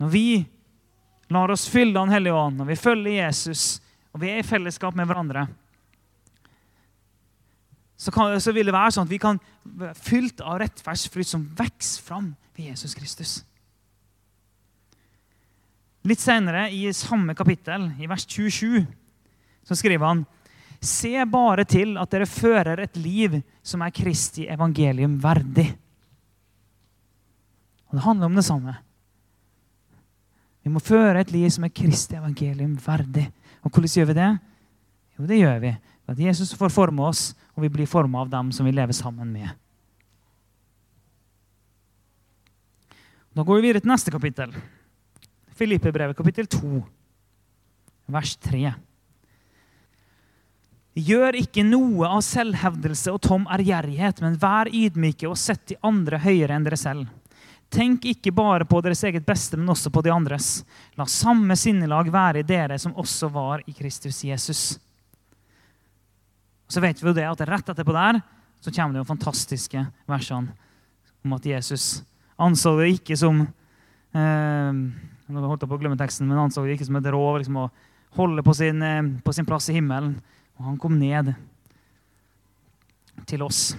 [0.00, 0.24] Når vi
[1.28, 3.82] lar oss fylle Den hellige ånd, når vi følger Jesus,
[4.18, 5.44] og vi er i fellesskap med hverandre,
[7.98, 11.44] så, kan, så, vil det være sånn at vi kan være fylt av rettferdsfrukt som
[11.58, 13.32] vokser fram ved Jesus Kristus.
[16.06, 18.82] Litt senere, i samme kapittel, i vers 27,
[19.66, 20.26] så skriver han
[20.78, 25.66] Se bare til at dere fører et liv som er Kristi evangelium verdig.
[27.90, 28.76] Og Det handler om det samme.
[30.62, 33.28] Vi må føre et liv som er Kristi evangelium verdig.
[33.62, 34.32] Og hvordan gjør vi det?
[35.18, 35.72] Jo, det gjør vi
[36.08, 39.28] at Jesus får forme oss, og vi blir forma av dem som vi lever sammen
[39.28, 39.50] med.
[43.36, 44.54] Da går vi videre til neste kapittel.
[45.58, 46.80] Filippe-brevet, kapittel 2,
[48.14, 48.72] vers 3.
[50.98, 56.18] Gjør ikke noe av selvhevdelse og tom ærgjerrighet, men vær ydmyke og sett de andre
[56.24, 57.06] høyere enn dere selv.
[57.68, 60.62] Tenk ikke bare på deres eget beste, men også på de andres.
[60.96, 64.62] La samme sinnelag være i dere som også var i Kristus Jesus.
[66.68, 68.20] Så vet vi jo det at Rett etterpå der
[68.60, 70.54] så kommer det jo fantastiske versene
[71.24, 72.00] om at Jesus
[72.38, 74.80] anså det ikke som eh,
[75.28, 77.60] nå holdt jeg på å glemme teksten, men anså det ikke som et råd liksom,
[77.60, 77.68] å
[78.16, 80.16] holde på sin, eh, på sin plass i himmelen.
[80.58, 81.34] Og han kom ned
[83.28, 83.74] til oss.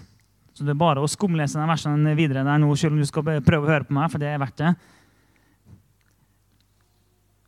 [0.60, 3.24] Så det er bare å skumlese de versene videre der nå, selv om du skal
[3.24, 4.74] prøve å høre på meg, for det er verdt det.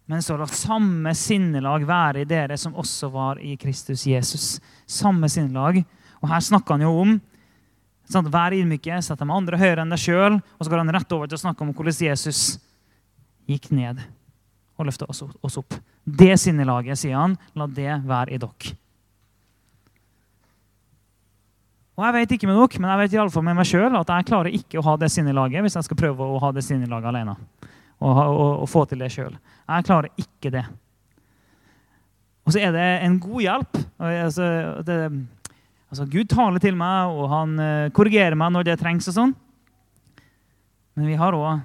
[0.07, 4.45] Men så la samme sinnelag være i dere som også var i Kristus Jesus.
[4.87, 5.81] Samme sinnelag.
[6.23, 7.13] Og her snakker han jo om
[8.07, 10.39] sant, Vær ydmyke, sett de andre høyere enn deg sjøl.
[10.39, 12.45] Og så går han rett over til å snakke om hvordan Jesus
[13.51, 13.99] gikk ned
[14.79, 15.75] og løfta oss opp.
[16.07, 18.79] Det sinnelaget, sier han, la det være i dere.
[22.01, 23.95] Og jeg vet ikke med dere, men jeg vet i alle fall med meg sjøl
[23.99, 26.63] at jeg klarer ikke å ha det sinnelaget hvis jeg skal prøve å ha det
[26.65, 27.35] sinnelaget alene.
[28.01, 29.35] Og, og, og, få til det sjøl.
[29.69, 30.63] Jeg klarer ikke det.
[32.41, 33.79] Og så er det en god hjelp.
[34.01, 34.49] Altså,
[34.87, 34.97] det,
[35.91, 39.11] altså, Gud taler til meg, og han uh, korrigerer meg når det trengs.
[39.13, 39.37] og sånn.
[40.97, 41.61] Men vi har òg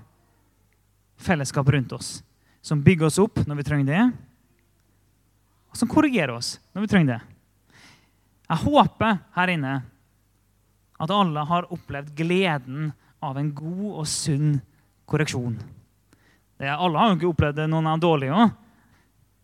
[1.16, 2.18] fellesskap rundt oss
[2.60, 4.04] som bygger oss opp når vi trenger det,
[5.72, 7.20] og som korrigerer oss når vi trenger det.
[8.50, 9.78] Jeg håper her inne
[10.96, 12.92] at alle har opplevd gleden
[13.24, 14.56] av en god og sunn
[15.08, 15.56] korreksjon.
[16.56, 18.54] Det, alle har jo ikke opplevd noen av dårlige òg.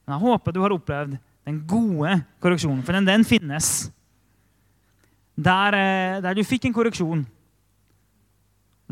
[0.03, 3.91] Men jeg håper du har opplevd den gode korreksjonen, for den, den finnes.
[5.37, 7.25] Der, eh, der, du fikk en korreksjon.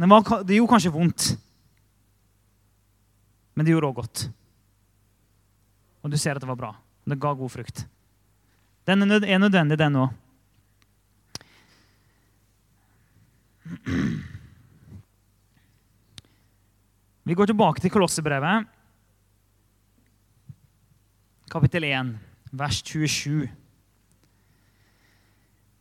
[0.01, 1.27] Var, det gjorde kanskje vondt,
[3.55, 4.23] men det gjorde òg godt.
[6.01, 6.70] Og du ser at det var bra.
[7.05, 7.85] Det ga god frukt.
[8.88, 10.14] Den er nødvendig, den òg.
[17.22, 18.66] Vi går tilbake til Kolossebrevet,
[21.50, 22.12] kapittel 1,
[22.59, 23.48] vers 27.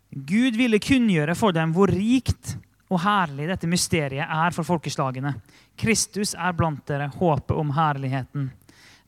[0.10, 2.56] Gud ville kunngjøre for dem hvor rikt
[2.90, 5.36] og herlig dette mysteriet er for folkeslagene.
[5.78, 8.50] Kristus er blant dere håpet om herligheten.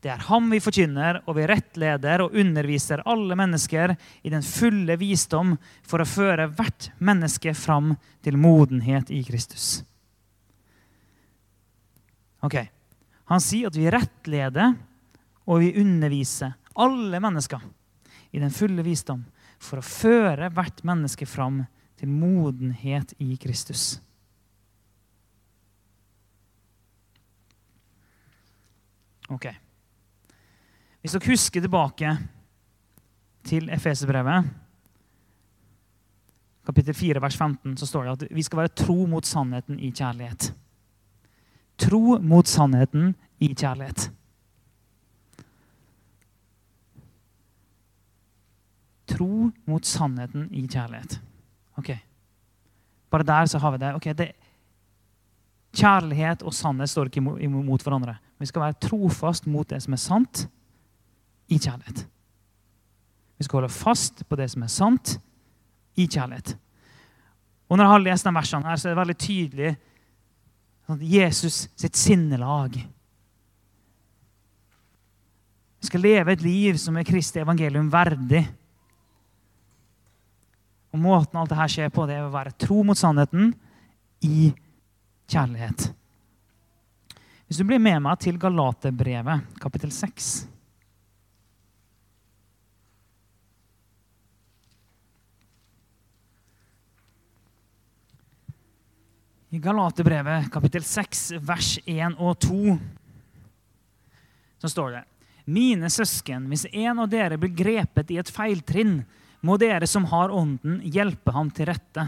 [0.02, 3.94] Det er ham vi forkynner, og vi rettleder og underviser alle mennesker
[4.26, 5.54] i den fulle visdom
[5.86, 7.94] for å føre hvert menneske fram
[8.26, 9.84] til modenhet i Kristus.
[12.42, 12.58] Ok,
[13.30, 14.74] Han sier at vi rettleder
[15.46, 17.62] og vi underviser alle mennesker
[18.34, 19.22] i den fulle visdom
[19.62, 21.62] for å føre hvert menneske fram
[22.00, 24.00] til modenhet i Kristus.
[29.30, 29.46] Ok.
[31.02, 32.10] Hvis dere husker tilbake
[33.42, 34.50] til Efeserbrevet,
[36.66, 39.90] kapittel 4, vers 15, så står det at vi skal være tro mot sannheten i
[39.90, 40.52] kjærlighet.
[41.82, 44.12] Tro mot sannheten i kjærlighet.
[49.10, 51.18] Tro mot sannheten i kjærlighet.
[51.76, 51.90] Ok.
[53.10, 53.94] Bare der så har vi det.
[53.94, 54.32] Ok, det
[55.72, 58.18] Kjærlighet og sannhet står ikke imot hverandre.
[58.38, 60.42] Vi skal være trofast mot det som er sant,
[61.52, 62.06] i kjærlighet.
[63.36, 65.16] Vi skal holde fast på det som er sant,
[65.98, 66.54] i kjærlighet.
[67.68, 69.70] Og Når jeg har lest de versene, her, så er det veldig tydelig
[70.92, 72.76] at Jesus sitt sinnelag
[75.82, 78.44] Vi skal leve et liv som er Kristi evangelium verdig.
[80.94, 83.50] Og Måten alt dette skjer på, det er å være tro mot sannheten
[84.22, 84.52] i
[85.26, 85.88] kjærlighet.
[87.48, 90.30] Hvis du blir med meg til Galaterbrevet, kapittel 6
[99.52, 102.76] I Galaterbrevet, kapittel 6, vers 1 og 2,
[104.62, 105.02] så står det
[105.44, 109.02] Mine søsken, hvis en av dere blir grepet i et feiltrinn,
[109.44, 112.06] må dere som har ånden, hjelpe ham til rette.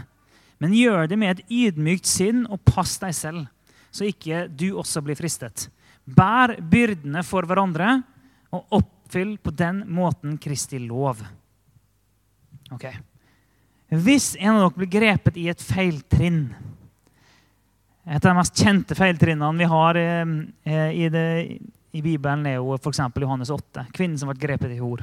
[0.57, 3.45] Men gjør det med et ydmykt sinn, og pass deg selv,
[3.93, 5.67] så ikke du også blir fristet.
[6.01, 7.99] Bær byrdene for hverandre,
[8.57, 11.21] og oppfyll på den måten Kristi lov.
[12.73, 12.89] Ok.
[13.93, 16.47] Hvis en av dere blir grepet i et feiltrinn
[18.05, 20.33] Et av de mest kjente feiltrinnene vi har eh,
[20.93, 21.25] i, det,
[21.91, 23.01] i Bibelen, er jo f.eks.
[23.17, 23.87] Johannes 8.
[23.95, 25.01] Kvinnen som ble grepet i hor.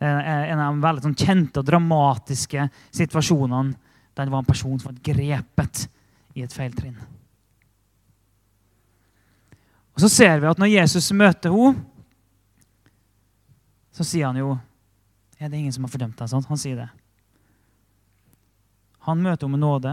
[0.00, 3.76] Det er en av de veldig sånn kjente og dramatiske situasjonene
[4.16, 5.86] der det var en person som ble grepet
[6.36, 6.96] i et feiltrinn.
[9.96, 11.84] Og Så ser vi at når Jesus møter henne,
[13.92, 14.54] så sier han jo
[15.40, 16.28] er det ingen som har fordømt deg.
[16.28, 16.44] sånn?
[16.48, 16.88] Han sier det.
[19.08, 19.92] Han møter henne med nåde.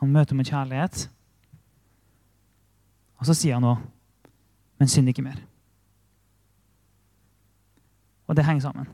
[0.00, 1.06] Han møter med kjærlighet.
[3.16, 3.84] Og så sier han òg
[4.76, 5.38] Men synd ikke mer.
[8.28, 8.88] Og det henger sammen.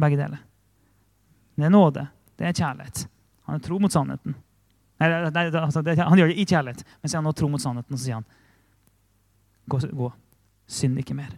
[0.00, 0.40] Begge deler.
[1.58, 2.06] Det er nåde.
[2.38, 3.02] Det er kjærlighet.
[3.44, 4.32] Han er tro mot sannheten.
[5.00, 7.48] Nei, nei, altså, det, han gjør det i kjærlighet, men så er han nå tro
[7.52, 7.92] mot sannheten.
[7.92, 8.26] Og så sier han
[9.68, 10.08] gå, gå.
[10.70, 11.36] Synd ikke mer.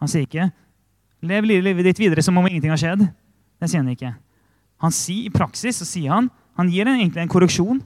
[0.00, 0.48] Han sier ikke
[1.26, 3.04] lev livet ditt videre som om ingenting har skjedd.
[3.58, 4.12] Det sier han ikke.
[4.84, 7.80] Han sier I praksis så sier han han gir en, egentlig en korreksjon.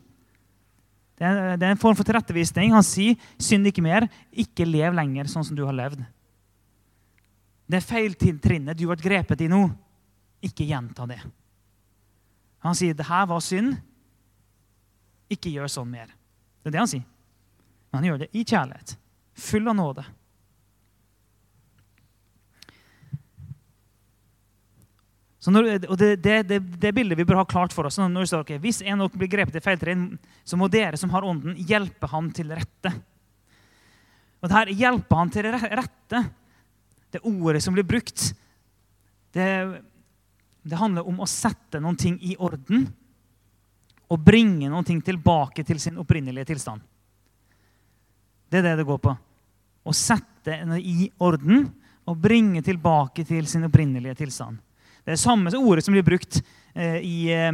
[1.18, 2.72] Det er, det er en form for tilrettevisning.
[2.74, 4.08] Han sier synd ikke mer.
[4.32, 6.00] Ikke lev lenger sånn som du har levd.
[7.68, 9.62] Det er feiltrinnet du har vært grepet i nå.
[10.44, 11.20] Ikke gjenta det.
[12.62, 13.76] Han sier det her var synd.
[15.32, 16.10] Ikke gjør sånn mer.
[16.62, 17.06] Det er det han sier.
[17.90, 18.96] Men han gjør det i kjærlighet.
[19.46, 20.04] Full av nåde.
[25.42, 28.28] Når, og det, det, det, det, bildet vi bør ha klart for oss når vi
[28.30, 30.04] står, okay, Hvis en av dere blir grepet i feiltrinn,
[30.46, 32.92] så må dere som har ånden, hjelpe ham til rette.
[34.38, 36.22] Og det her hjelpe ham til rette,
[37.12, 38.28] det ordet som blir brukt,
[39.34, 39.48] det,
[40.62, 42.86] det handler om å sette noen ting i orden
[44.12, 46.82] og bringe noen ting tilbake til sin opprinnelige tilstand.
[48.52, 49.14] Det er det det går på.
[49.82, 51.64] Å sette noe i orden
[52.06, 54.60] og bringe tilbake til sin opprinnelige tilstand.
[55.02, 56.38] Det er samme ordet som blir brukt
[56.74, 57.52] eh, i, eh,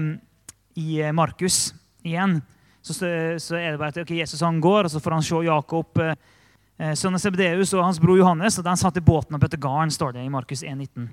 [0.77, 1.71] i eh, Markus
[2.05, 2.41] igjen.
[2.83, 5.41] Så, så, er det bare at okay, Jesus han går, og så får han se
[5.45, 8.59] Jakob, eh, sønnen Sebedeus og hans bror Johannes.
[8.61, 11.09] og Den satt i båten og bøtte garn, står det i Markus 1,19.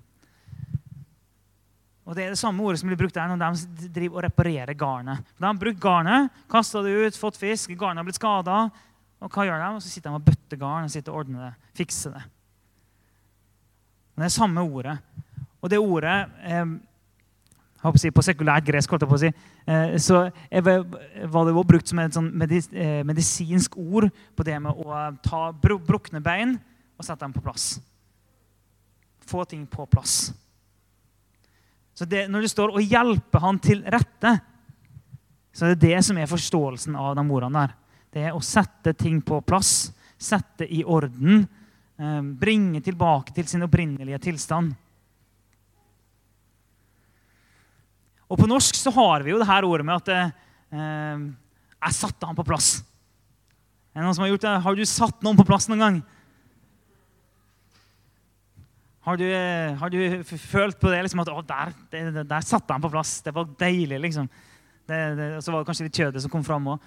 [2.06, 4.78] Og Det er det samme ordet som blir brukt der når de driver og reparerer
[4.78, 5.24] garnet.
[5.40, 8.68] De har brukt garnet, kasta det ut, fått fisk, garnet har blitt skada.
[9.24, 9.70] Og hva gjør de?
[9.74, 12.22] Og så sitter de og bøtter garn og sitter og ordner det, fikser det.
[14.14, 15.00] Men det er samme ordet.
[15.66, 16.14] Og det ordet
[16.46, 16.66] eh,
[17.98, 19.32] si, På sekulært gresk holdt jeg på å si,
[19.66, 20.28] eh, så
[21.34, 26.22] var det brukt som et sånn eh, medisinsk ord på det med å ta brukne
[26.22, 26.58] bein
[26.96, 27.80] og sette dem på plass.
[29.26, 30.30] Få ting på plass.
[31.96, 34.40] Så det, Når det står 'å hjelpe han til rette',
[35.54, 37.76] så er det det som er forståelsen av de ordene der.
[38.12, 41.48] Det er å sette ting på plass, sette i orden,
[42.36, 44.76] bringe tilbake til sin opprinnelige tilstand.
[48.36, 51.22] Og på norsk så har vi jo det her ordet med at eh,
[51.86, 52.84] 'jeg satte han på plass'.
[53.96, 54.62] Er det noen som Har gjort det?
[54.62, 56.04] Har du satt noen på plass noen gang?
[59.08, 62.74] Har du, eh, har du følt på det liksom at 'Å, der, der, der satte
[62.74, 63.24] han på plass'.
[63.24, 64.28] Det var deilig, liksom.
[64.86, 66.80] Det, det, så var det kanskje litt kjødet som kom fram òg.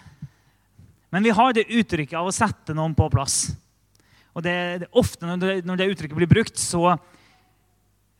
[1.10, 3.56] Men vi har det uttrykket av å sette noen på plass.
[4.36, 6.98] Og det, det ofte når det, når det uttrykket blir brukt, så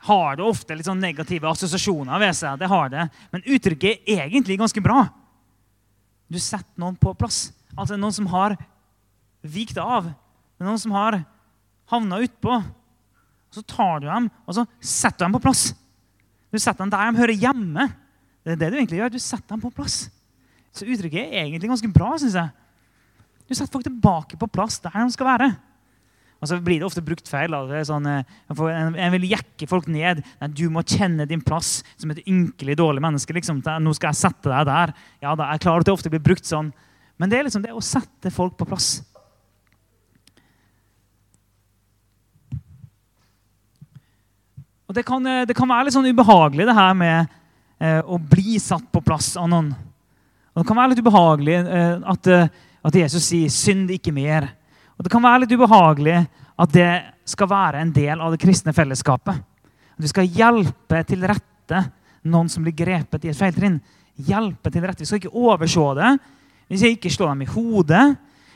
[0.06, 2.58] har det ofte litt sånn negative assosiasjoner ved seg.
[2.60, 3.08] Det har det.
[3.34, 5.02] Men uttrykket er egentlig ganske bra.
[6.30, 7.48] Du setter noen på plass.
[7.74, 8.54] Altså noen som har
[9.42, 10.10] vikt av.
[10.62, 11.18] Noen som har
[11.90, 12.60] havna utpå.
[13.50, 15.72] Så tar du dem og så setter du dem på plass.
[16.52, 17.88] Du setter dem der de hører hjemme.
[18.44, 19.14] Det er det du egentlig gjør.
[19.16, 20.06] Du setter dem på plass.
[20.72, 22.52] Så uttrykket er egentlig ganske bra, syns jeg.
[23.48, 25.48] Du setter folk tilbake på plass der de skal være.
[26.38, 27.54] Og så blir det ofte brukt feil.
[27.86, 30.22] Sånn, eh, en, en vil jekke folk ned.
[30.40, 33.34] Nei, du må kjenne din plass som et ynkelig dårlig menneske.
[33.34, 33.62] Liksom.
[33.82, 34.94] Nå skal jeg sette deg der.
[35.24, 36.70] Ja, da, Jeg klarer at det ofte blir brukt sånn.
[37.18, 39.00] Men det er liksom det å sette folk på plass.
[44.88, 47.28] Og Det kan, eh, det kan være litt sånn ubehagelig, det her med
[47.80, 49.72] eh, å bli satt på plass av noen.
[50.54, 52.48] Og Det kan være litt ubehagelig eh, at, eh,
[52.82, 54.48] at, Jesus sier 'synd ikke mer'.
[54.98, 56.18] Og Det kan være litt ubehagelig
[56.58, 56.90] at det
[57.28, 59.36] skal være en del av det kristne fellesskapet.
[59.94, 61.84] At vi skal hjelpe til rette
[62.28, 63.78] noen som blir grepet i et feiltrinn.
[64.26, 65.04] Hjelpe til rette.
[65.04, 66.10] Vi skal ikke overse det.
[66.68, 68.04] Vi skal ikke slå dem i hodet.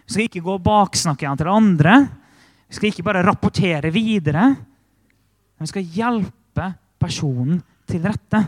[0.02, 1.94] Vi skal ikke gå og baksnakke dem til andre.
[2.66, 4.48] Vi skal ikke bare rapportere videre.
[4.50, 8.42] Men vi skal hjelpe personen til rette.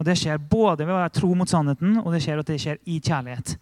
[0.00, 2.56] Og Det skjer både ved å være tro mot sannheten, og det skjer at det
[2.58, 3.52] skjer i kjærlighet.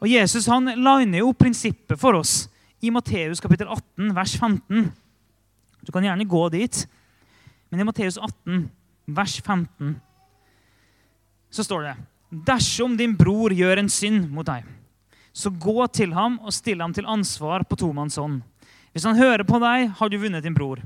[0.00, 2.46] Og Jesus han liner jo prinsippet for oss
[2.80, 4.86] i Matteus kapittel 18, vers 15.
[5.84, 6.84] Du kan gjerne gå dit.
[7.70, 8.64] Men i Matteus 18,
[9.14, 9.94] vers 15,
[11.50, 11.96] så står det
[12.46, 14.64] Dersom din bror gjør en synd mot deg,
[15.34, 18.40] så gå til ham og still ham til ansvar på tomannshånd.
[18.94, 20.82] Hvis han hører på deg, har du vunnet din bror.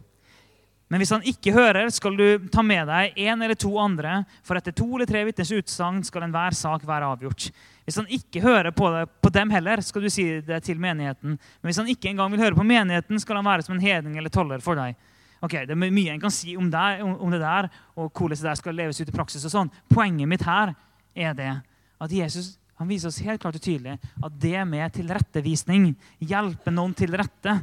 [0.93, 4.61] Men hvis han ikke hører, skal du ta med deg en eller to andre, for
[4.61, 7.49] etter to eller tre vitners utsagn skal enhver sak være avgjort.
[7.85, 11.37] Hvis han ikke hører på, det, på, dem heller, skal du si det til menigheten.
[11.37, 14.17] Men hvis han ikke engang vil høre på menigheten, skal han være som en hedning
[14.19, 14.97] eller toller for deg.
[15.45, 17.69] Ok, Det er mye en kan si om, det, om det der,
[18.01, 19.45] og hvordan det der skal leves ut i praksis.
[19.45, 19.73] og sånn.
[19.93, 20.73] Poenget mitt her
[21.15, 21.53] er det
[22.01, 26.95] at Jesus han viser oss helt klart og tydelig at det med tilrettevisning, hjelpe noen
[26.97, 27.61] til rette,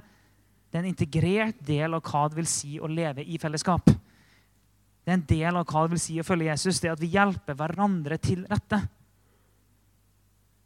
[0.71, 3.91] det er en integrert del av hva det vil si å leve i fellesskap.
[3.91, 6.79] Det er en del av hva det vil si å følge Jesus.
[6.79, 8.79] Det at vi hjelper hverandre til rette.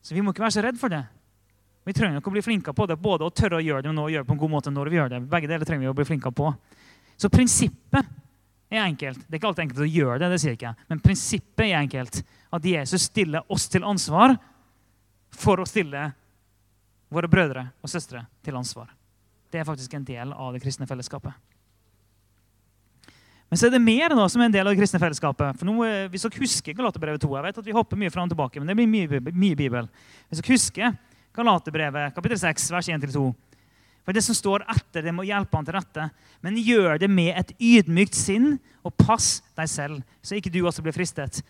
[0.05, 1.01] Så vi må ikke være så redd for det.
[1.85, 4.11] Vi trenger ikke å bli flinke på det, både å tørre å gjøre det og
[4.13, 5.21] gjøre det på en god måte når vi gjør det.
[5.31, 6.51] Begge deler trenger vi å bli flinke på.
[7.17, 8.11] Så prinsippet
[8.69, 9.23] er enkelt.
[9.25, 10.75] Det er ikke alltid enkelt å gjøre det, det sier jeg ikke.
[10.89, 12.21] men prinsippet er enkelt.
[12.53, 14.35] At Jesus stiller oss til ansvar
[15.33, 16.05] for å stille
[17.09, 18.93] våre brødre og søstre til ansvar.
[19.49, 21.33] Det er faktisk en del av det kristne fellesskapet.
[23.49, 25.57] Men så er det mer da, som er en del av det kristne fellesskapet.
[25.59, 28.27] For nå, eh, Hvis dere husker Galaterbrevet 2 Jeg vet at vi hopper mye fram
[28.27, 29.89] og tilbake, men det blir mye, mye Bibel.
[30.29, 30.97] Hvis dere husker
[31.35, 33.33] Galaterbrevet kapittel 6, vers 1-2
[34.05, 36.09] For det som står etter, det må hjelpe han til rette.
[36.41, 40.83] Men gjør det med et ydmykt sinn, og pass deg selv, så ikke du også
[40.85, 41.41] blir fristet.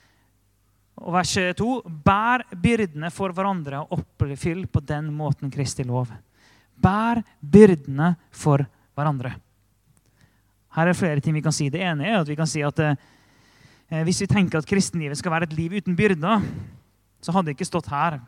[0.96, 6.14] Og vers 2.: Bær byrdene for hverandre og oppfyll på den måten Kristi lov.
[6.76, 8.64] Bær byrdene for
[8.96, 9.36] hverandre.
[10.76, 11.70] Her er flere ting vi kan si.
[11.72, 15.32] Det ene er at vi kan si at eh, hvis vi tenker at kristenlivet skal
[15.32, 16.44] være et liv uten byrder,
[17.24, 18.20] så hadde det ikke stått her.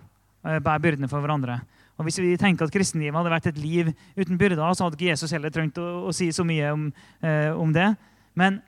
[0.47, 1.59] Eh, bær byrdene for hverandre.
[1.97, 5.09] Og Hvis vi tenker at kristenlivet hadde vært et liv uten byrder, så hadde ikke
[5.09, 6.91] Jesus heller trengt å, å si så mye om,
[7.25, 7.89] eh, om det.
[8.37, 8.61] Men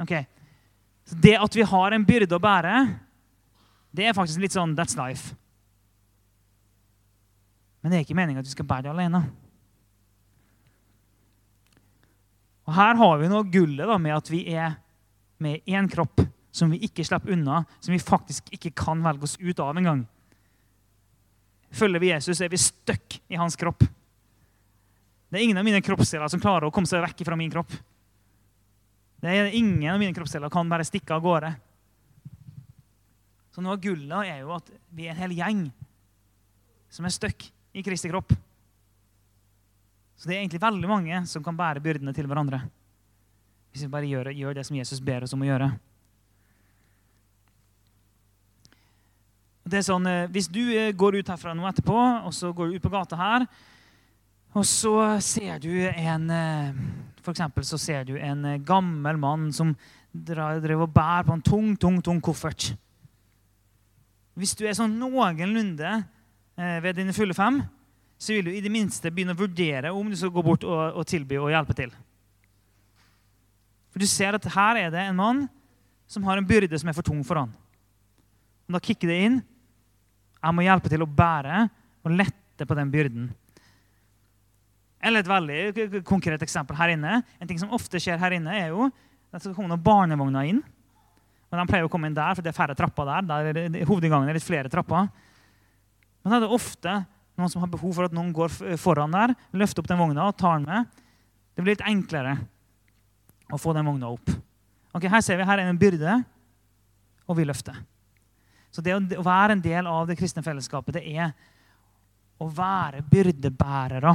[0.00, 0.18] ok,
[1.24, 2.74] det at vi har en byrde å bære,
[3.94, 5.32] det er faktisk litt sånn that's life.
[7.80, 9.24] Men det er ikke meninga at vi skal bære det alene.
[12.64, 14.78] Og Her har vi noe gullet da, med at vi er
[15.42, 16.22] med én kropp
[16.54, 20.04] som vi ikke slipper unna, som vi faktisk ikke kan velge oss ut av engang.
[21.74, 23.82] Følger vi Jesus, er vi stuck i hans kropp.
[25.28, 27.72] Det er ingen av mine kroppsdeler som klarer å komme seg vekk fra min kropp.
[29.24, 31.50] Det er Ingen av mine kroppsdeler kan bare stikke av gårde.
[33.54, 35.62] Så noe av gullet er jo at vi er en hel gjeng
[36.92, 38.34] som er stuck i Kristi kropp.
[40.16, 42.62] Så det er egentlig veldig mange som kan bære byrdene til hverandre.
[43.74, 45.72] Hvis vi bare gjør, gjør det som Jesus ber oss om å gjøre.
[49.64, 51.96] Det er sånn, eh, Hvis du eh, går ut herfra nå etterpå,
[52.28, 53.46] og så går du ut på gata her,
[54.54, 56.74] og så ser du en eh,
[57.24, 59.74] For så ser du en gammel mann som
[60.12, 62.74] drev og bærer på en tung, tung, tung koffert.
[64.36, 66.04] Hvis du er sånn noenlunde
[66.54, 67.62] ved dine fulle fem,
[68.18, 71.00] så vil du i det minste begynne å vurdere om du skal gå bort og,
[71.00, 71.92] og tilby å hjelpe til.
[73.92, 75.44] For du ser at her er det en mann
[76.10, 77.52] som har en byrde som er for tung for han.
[78.66, 79.40] Og da kicker det inn.
[80.40, 81.66] Jeg må hjelpe til å bære
[82.04, 83.28] og lette på den byrden.
[85.04, 87.20] Eller et veldig konkret eksempel her inne.
[87.40, 88.88] En ting som ofte skjer her inne, er jo
[89.34, 90.62] at det kommer noen barnevogner inn.
[91.50, 93.26] Og De pleier å komme inn der, for det er færre trapper der.
[93.28, 95.10] der er Hovedinngangen er litt flere trapper.
[96.24, 96.96] Men da er det ofte
[97.38, 100.36] noen som har behov for at noen går foran der, løfter opp den vogna og
[100.38, 101.00] tar den med.
[101.54, 102.36] Det blir litt enklere
[103.52, 104.30] å få den vogna opp.
[104.94, 106.20] Ok, Her ser vi her er en byrde,
[107.26, 107.76] og vi løfter.
[108.74, 111.34] Så det å være en del av det kristne fellesskapet, det er
[112.42, 114.14] å være byrdebærere.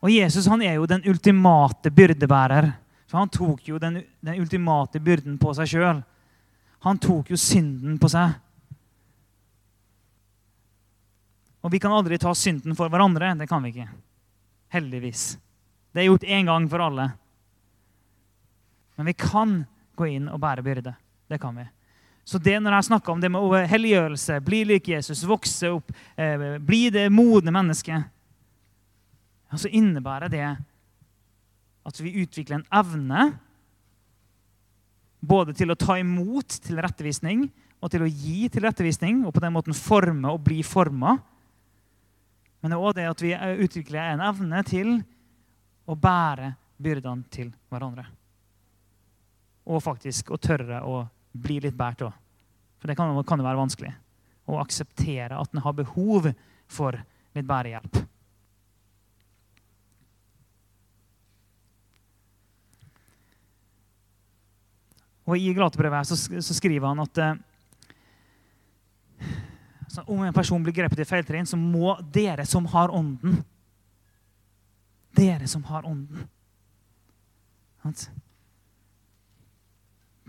[0.00, 2.70] Og Jesus han er jo den ultimate byrdebærer.
[3.10, 6.00] For han tok jo den, den ultimate byrden på seg sjøl.
[6.86, 8.38] Han tok jo synden på seg.
[11.60, 13.34] Og vi kan aldri ta synden for hverandre.
[13.36, 13.88] Det kan vi ikke.
[14.72, 15.34] Heldigvis.
[15.92, 17.10] Det er gjort én gang for alle.
[18.96, 19.60] Men vi kan
[19.96, 20.94] gå inn og bære byrde.
[21.28, 21.66] Det kan vi.
[22.24, 26.58] Så det når jeg snakker om det med helliggjørelse, bli lik Jesus, vokse opp, eh,
[26.62, 28.04] bli det modne mennesket,
[29.50, 30.44] så innebærer det
[31.82, 33.24] at vi utvikler en evne
[35.20, 37.48] både til å ta imot tilrettevisning
[37.80, 41.16] og til å gi tilrettevisning, og på den måten forme og bli forma.
[42.60, 43.32] Men det er òg det at vi
[43.64, 44.98] utvikler en evne til
[45.88, 48.04] å bære byrdene til hverandre.
[49.70, 51.02] Og faktisk å tørre å
[51.32, 52.14] bli litt båret òg.
[52.80, 53.92] For det kan, jo være vanskelig.
[54.48, 56.30] Å akseptere at en har behov
[56.70, 56.96] for
[57.36, 58.00] litt bærehjelp.
[65.30, 67.20] Og I Glatebrevet så, så, skriver han at
[69.98, 73.42] eh, om en person blir grepet i feiltrinn, så må dere som har ånden
[75.10, 76.28] Dere som har ånden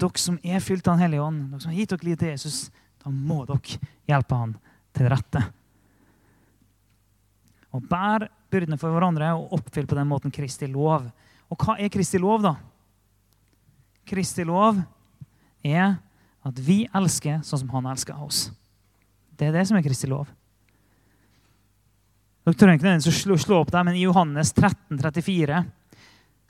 [0.01, 2.31] Dere som er fylt av Den hellige ånd, dere som har gitt dere liv til
[2.31, 2.71] Jesus,
[3.03, 3.77] da må dere
[4.09, 4.55] hjelpe han
[4.97, 5.41] til rette.
[7.71, 11.05] Og bær byrdene for hverandre og oppfyll på den måten Kristi lov.
[11.51, 12.55] Og hva er Kristi lov, da?
[14.07, 14.81] Kristi lov
[15.63, 15.99] er
[16.41, 18.49] at vi elsker sånn som han elsker oss.
[19.41, 20.27] Det er det som er Kristi lov.
[22.45, 25.61] Dere trenger ikke nødvendigvis å slå opp der, men i Johannes 13, 34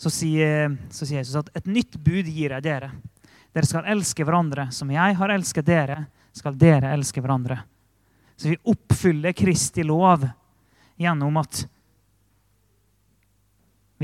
[0.02, 2.90] så sier, så sier Jesus at et nytt bud gir jeg dere.
[3.56, 4.66] Dere skal elske hverandre.
[4.76, 6.02] Som jeg har elsket dere,
[6.36, 7.62] skal dere elske hverandre.
[8.36, 10.28] Så vi oppfyller Kristi lov
[11.00, 11.64] gjennom at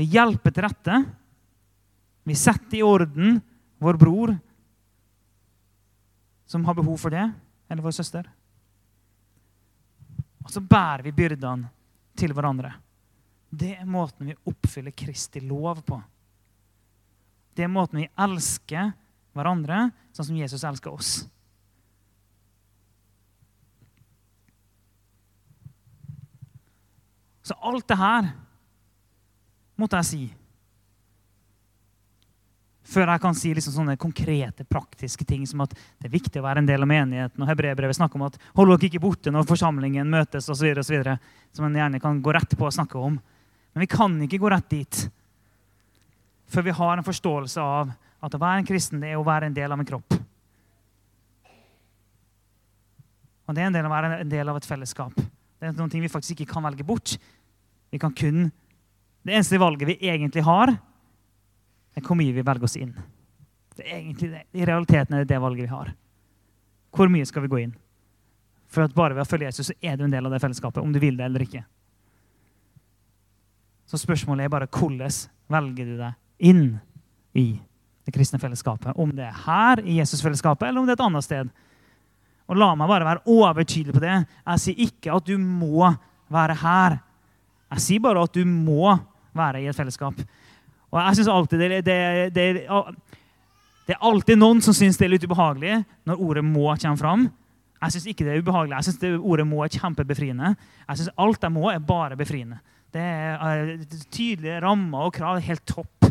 [0.00, 1.02] vi hjelper til rette.
[2.24, 3.36] Vi setter i orden
[3.84, 4.32] vår bror
[6.48, 7.28] som har behov for det,
[7.68, 8.32] eller vår søster.
[10.48, 11.68] Og så bærer vi byrdene
[12.16, 12.70] til hverandre.
[13.48, 15.98] Det er måten vi oppfyller Kristi lov på.
[17.52, 18.94] Det er måten vi elsker
[19.36, 21.12] hverandre sånn som Jesus elsker oss.
[27.44, 28.32] Så alt det her
[29.76, 30.24] måtte jeg si
[32.88, 36.46] før jeg kan si liksom sånne konkrete, praktiske ting som at det er viktig å
[36.46, 37.42] være en del av menigheten.
[37.42, 40.72] og Hebreerbrevet snakker om at hold dere ikke borte når forsamlingen møtes osv.
[41.52, 43.18] Som en gjerne kan gå rett på å snakke om.
[43.74, 45.04] Men vi kan ikke gå rett dit
[46.48, 47.90] før vi har en forståelse av
[48.24, 50.16] at å være en kristen det er å være en del av en kropp.
[53.48, 55.12] Og det er en del av å være en del av et fellesskap.
[55.58, 57.16] Det er noen ting vi faktisk ikke kan velge bort.
[57.92, 58.50] Vi kan kun,
[59.24, 60.70] Det eneste valget vi egentlig har,
[61.98, 62.94] er hvor mye vi velger oss inn.
[63.78, 64.44] Det er egentlig det.
[64.58, 65.92] I realiteten er det det valget vi har.
[66.94, 67.74] Hvor mye skal vi gå inn?
[68.68, 70.82] For at bare ved å følge Jesus så er du en del av det fellesskapet,
[70.82, 71.62] om du vil det eller ikke.
[73.88, 75.14] Så spørsmålet er bare hvordan
[75.48, 76.66] velger du deg inn
[77.38, 77.46] i
[78.04, 78.92] det kristne fellesskapet?
[78.96, 81.52] Om det er her i Jesusfellesskapet, eller om det er et annet sted.
[82.48, 84.18] Og la meg bare være overtydelig på det.
[84.42, 85.88] Jeg sier ikke at du må
[86.32, 86.98] være her.
[87.76, 88.96] Jeg sier bare at du må
[89.36, 90.20] være i et fellesskap.
[90.88, 91.98] Og jeg synes alltid det, det,
[92.34, 97.00] det, det, er alltid noen som syns det er litt ubehagelig når ordet 'må' kommer
[97.00, 97.28] fram.
[97.82, 98.76] Jeg syns ikke det er ubehagelig.
[98.76, 100.54] Jeg synes ordet 'må' er kjempebefriende.
[100.88, 102.58] Jeg synes Alt jeg må, er bare befriende.
[102.92, 103.36] Det er
[103.76, 106.04] uh, Tydelige rammer og krav helt topp.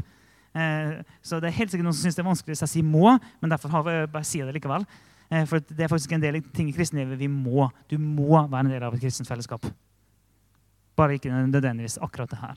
[0.54, 2.86] Uh, så det er helt sikkert noen som syns det er vanskelig hvis jeg sier
[2.86, 4.86] må, men derfor har vi, bare sier det likevel.
[5.28, 7.68] For det er faktisk en del ting i kristenlivet vi må.
[7.92, 9.66] Du må være en del av et kristent fellesskap.
[10.96, 12.56] Bare ikke nødvendigvis akkurat det her.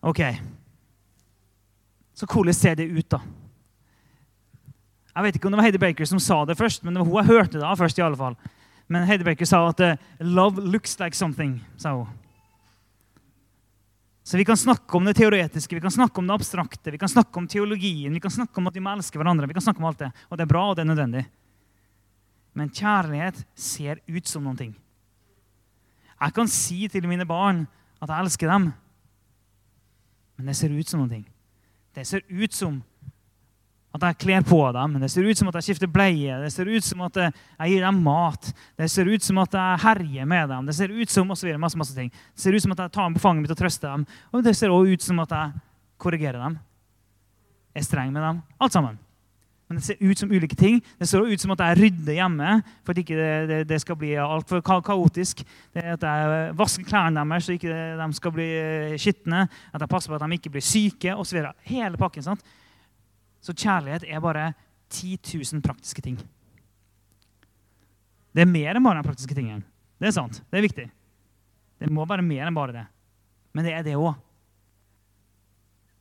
[0.00, 0.20] Ok.
[2.14, 3.20] Så hvordan ser det ut, da?
[5.10, 7.08] Jeg vet ikke om det var Heidi Baker som sa det først, men det var
[7.08, 7.98] hun jeg hørte det av først.
[7.98, 8.36] i alle fall.
[8.88, 11.60] Men Heidi Baker sa at uh, 'love looks like something'.
[11.76, 12.06] sa hun.
[14.22, 17.08] Så vi kan snakke om det teoretiske, vi kan snakke om det abstrakte, vi kan
[17.08, 19.46] snakke om teologien, vi kan snakke om at vi må elske hverandre.
[19.46, 21.26] vi kan snakke om alt det, Og det er bra, og det er nødvendig.
[22.54, 24.76] Men kjærlighet ser ut som noen ting.
[26.20, 27.66] Jeg kan si til mine barn
[28.02, 28.72] at jeg elsker dem.
[30.40, 31.22] Men det ser ut som noe.
[31.94, 32.78] Det ser ut som
[33.90, 36.68] at jeg kler på dem, det ser ut som at jeg skifter bleie, det ser
[36.70, 40.46] ut som at jeg gir dem mat, det ser ut som at jeg herjer med
[40.52, 42.12] dem, det ser ut som og så videre, masse, masse ting.
[42.14, 44.46] Det ser ut som at jeg tar dem på fanget mitt og trøster dem, og
[44.46, 45.62] det ser også ut som at jeg
[46.06, 46.58] korrigerer dem.
[47.74, 48.42] Er streng med dem.
[48.62, 48.98] Alt sammen.
[49.70, 50.80] Men det ser ut som ulike ting.
[50.98, 53.94] Det ser ut som at jeg rydder hjemme for at ikke det, det, det skal
[54.00, 55.44] bli altfor ka kaotisk.
[55.70, 59.44] Det er at jeg vasker klærne deres så ikke de skal bli eh, skitne.
[59.70, 61.38] At jeg passer på at de ikke blir syke osv.
[61.70, 62.26] Hele pakken.
[62.26, 62.42] sant?
[63.38, 64.48] Så kjærlighet er bare
[64.90, 66.18] 10 000 praktiske ting.
[68.34, 69.62] Det er mer enn bare de praktiske tingene.
[70.02, 70.42] Det er sant.
[70.50, 70.88] Det er viktig.
[71.78, 72.84] Det må være mer enn bare det.
[73.54, 74.18] Men det er det òg.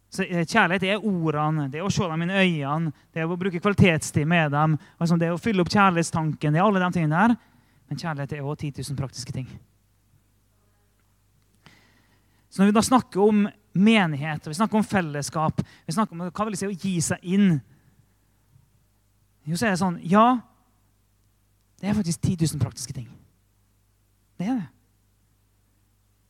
[0.09, 3.37] Så eh, Kjærlighet er ordene, det er å se dem i øynene, det er å
[3.37, 4.77] bruke kvalitetstid med dem.
[4.97, 6.53] Altså det er å fylle opp kjærlighetstanken.
[6.53, 7.35] det er alle de tingene der.
[7.89, 9.47] Men kjærlighet er også 10 000 praktiske ting.
[12.49, 16.25] Så Når vi da snakker om menighet, og vi snakker om fellesskap, vi snakker om
[16.33, 17.59] hva vil det si å gi seg inn
[19.45, 20.41] Jo, så er det sånn Ja,
[21.79, 23.07] det er faktisk 10 000 praktiske ting.
[24.37, 24.67] Det er det.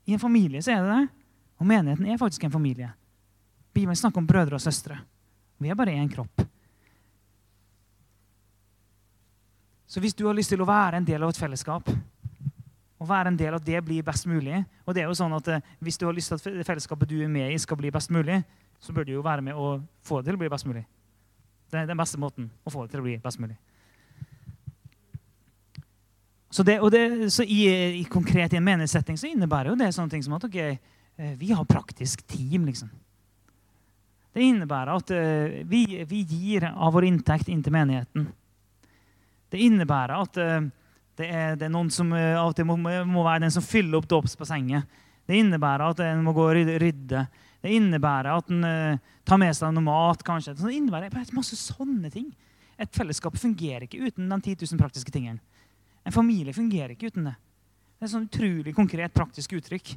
[0.09, 1.07] I en familie så er det det.
[1.59, 2.91] Og menigheten er faktisk en familie.
[3.80, 4.99] Bibelen snakker om brødre og søstre.
[5.59, 6.43] Vi er bare én kropp.
[9.89, 11.88] Så hvis du har lyst til å være en del av et fellesskap,
[12.99, 15.47] og være en del av det blir best mulig og det er jo sånn at
[15.47, 18.11] eh, Hvis du har lyst til at fellesskapet du er med i, skal bli best
[18.11, 18.41] mulig,
[18.80, 20.84] så bør du jo være med og få det til å bli best mulig.
[21.71, 23.55] Det er den beste måten å få det til å bli best mulig.
[26.49, 27.61] Så, det, det, så i,
[28.01, 30.80] i, konkret i en menighetssetting så innebærer jo det sånne ting som at okay,
[31.15, 32.65] eh, vi har praktisk team.
[32.65, 32.89] liksom.
[34.34, 38.27] Det innebærer at uh, vi, vi, gir av vår inntekt inn til menigheten.
[39.49, 40.67] Det innebærer at uh,
[41.17, 43.99] det, er, det, er, noen som uh, av og til må, være den som fyller
[43.99, 44.99] opp dåpsbassenget.
[45.30, 47.25] Det innebærer at en må gå og rydde.
[47.59, 50.23] Det innebærer at en tar med seg noe mat.
[50.25, 50.55] kanskje.
[50.57, 52.32] Det innebærer masse sånne ting.
[52.80, 55.41] Et fellesskap fungerer ikke uten de 10 000 praktiske tingene.
[56.07, 57.36] En familie fungerer ikke uten det.
[57.99, 59.91] Det er et sånn utrolig konkret, praktisk uttrykk.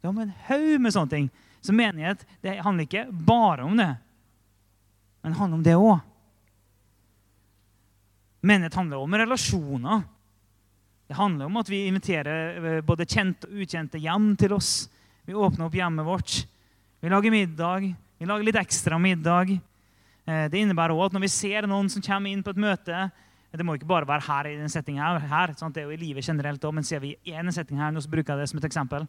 [0.00, 1.26] Det har med en haug med sånne ting.
[1.62, 3.92] Så menighet det handler ikke bare om det,
[5.22, 6.00] men det handler om det òg.
[8.42, 10.02] Menighet handler om relasjoner.
[11.06, 14.72] Det handler om at vi inviterer eh, både kjente og ukjente hjem til oss.
[15.22, 16.40] Vi åpner opp hjemmet vårt.
[16.98, 17.86] Vi lager middag.
[18.18, 19.52] Vi lager litt ekstra middag.
[20.26, 23.08] Eh, det innebærer også at når vi ser noen som kommer inn på et møte
[23.52, 26.00] Det må ikke bare være her i denne settingen her, her det er jo i
[26.00, 28.60] livet generelt også, men ser vi i en setting her, nå bruker jeg det som
[28.62, 29.04] et eksempel,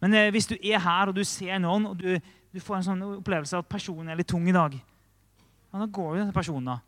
[0.00, 2.14] men eh, hvis du er her og du ser noen, og du,
[2.50, 5.86] du får en sånn opplevelse av at personen er litt tung i dag, ja, da
[5.86, 6.72] går jo denne personen.
[6.72, 6.78] da.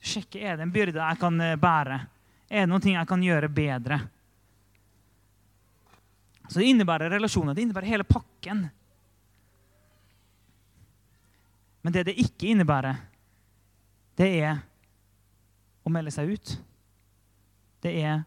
[0.00, 1.98] Sjekke er det en byrde jeg kan eh, bære.
[2.46, 4.00] Er det noen ting jeg kan gjøre bedre?
[6.46, 7.56] Så det innebærer relasjoner.
[7.56, 8.68] Det innebærer hele pakken.
[11.82, 12.98] Men det det ikke innebærer,
[14.18, 14.62] det er
[15.86, 16.54] å melde seg ut.
[17.82, 18.22] Det er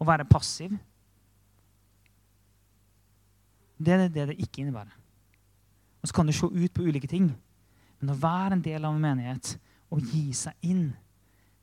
[0.00, 0.76] å være passiv.
[3.84, 4.92] Det er det det ikke innebærer.
[6.02, 7.30] Og Så kan det se ut på ulike ting.
[8.00, 9.54] Men å være en del av en menighet
[9.94, 10.90] og gi seg inn,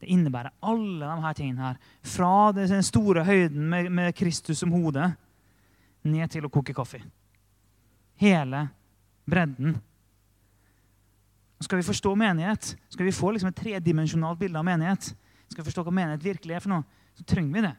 [0.01, 1.75] det innebærer alle de her tingene her.
[2.01, 5.11] Fra den store høyden med, med Kristus som hode
[6.01, 7.03] ned til å koke kaffe.
[8.21, 8.63] Hele
[9.29, 9.75] bredden.
[11.61, 15.11] Skal vi forstå menighet, skal vi få liksom et tredimensjonalt bilde av menighet,
[15.51, 17.75] skal vi forstå hva menighet virkelig er for noe, så trenger vi det.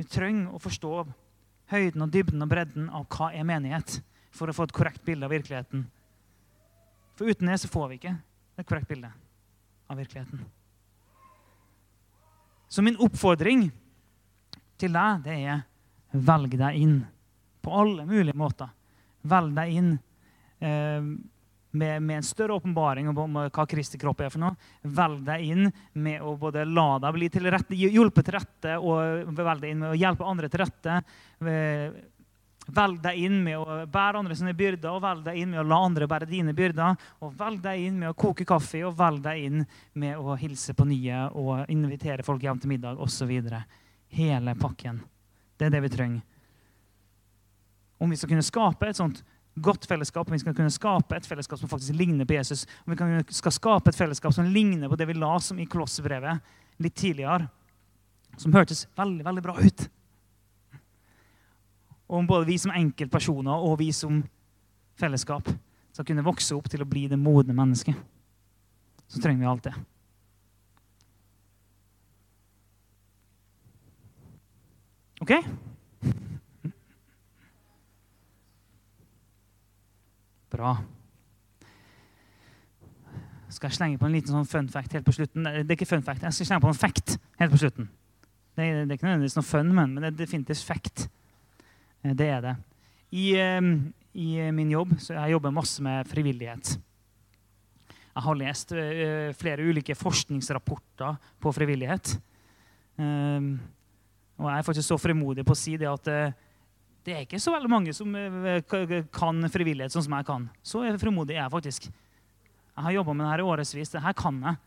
[0.00, 0.94] Vi trenger å forstå
[1.72, 4.00] høyden og dybden og bredden av hva er menighet,
[4.34, 5.86] for å få et korrekt bilde av virkeligheten.
[7.16, 8.14] For uten det så får vi ikke
[8.60, 9.10] et korrekt bilde
[9.88, 10.42] av virkeligheten.
[12.68, 13.68] Så min oppfordring
[14.76, 15.62] til deg, det er
[16.12, 16.96] velg deg inn
[17.64, 18.68] på alle mulige måter.
[19.26, 19.92] Velg deg inn.
[20.60, 21.08] Eh,
[21.76, 24.56] med, med, en større åpenbaring om hva Kristi kropp er for noe.
[24.82, 29.32] Velg deg inn med å både la deg bli til rette, hjulpet til rette og
[29.36, 31.00] velg deg inn med å hjelpe andre til rette.
[32.66, 35.66] Velg deg inn med å bære andre sine byrder, og velg deg inn med å
[35.70, 36.96] la andre bære dine byrder.
[37.22, 40.74] Og velg deg inn med å koke kaffe, og velg deg inn med å hilse
[40.74, 43.30] på nye og invitere folk hjem til middag osv.
[44.16, 44.98] Hele pakken.
[45.56, 46.24] Det er det vi trenger.
[48.02, 49.22] Om vi skal kunne skape et sånt
[49.56, 53.22] godt fellesskap, vi skal kunne skape et fellesskap som faktisk ligner på Jesus, om vi
[53.32, 56.42] skal skape et fellesskap som ligner på det vi la som i Kolossebrevet
[56.84, 57.48] litt tidligere,
[58.36, 59.86] som hørtes veldig, veldig bra ut.
[62.06, 64.20] Og om både vi som enkeltpersoner og vi som
[65.00, 65.48] fellesskap
[65.96, 67.96] skal kunne vokse opp til å bli det modne mennesket,
[69.08, 69.74] så trenger vi alt det.
[75.24, 75.32] OK?
[80.56, 80.72] Bra.
[83.52, 85.44] Skal jeg slenge på en liten sånn fun fact helt på slutten?
[85.44, 87.90] Det er ikke fun fact, jeg skal slenge på en fact helt på slutten.
[88.56, 91.04] Det er, det er ikke nødvendigvis noe fun, men, det er definitivt fact.
[92.00, 92.54] Eh, det er det.
[93.12, 93.70] I, ehm,
[94.16, 96.72] I, min jobb så jeg jobber masse med frivillighet.
[98.16, 102.16] Jeg har lest eh, flere ulike forskningsrapporter på frivillighet.
[102.96, 103.58] Um,
[104.40, 106.08] og jeg er faktisk så frimodig på å si det at
[107.06, 110.46] det er ikke så veldig mange som uh, kan frivillighet sånn som jeg kan.
[110.66, 111.86] Så frimodig er jeg faktisk.
[111.86, 113.92] Jeg har jobba med det her i årevis.
[113.92, 114.58] Det her kan jeg.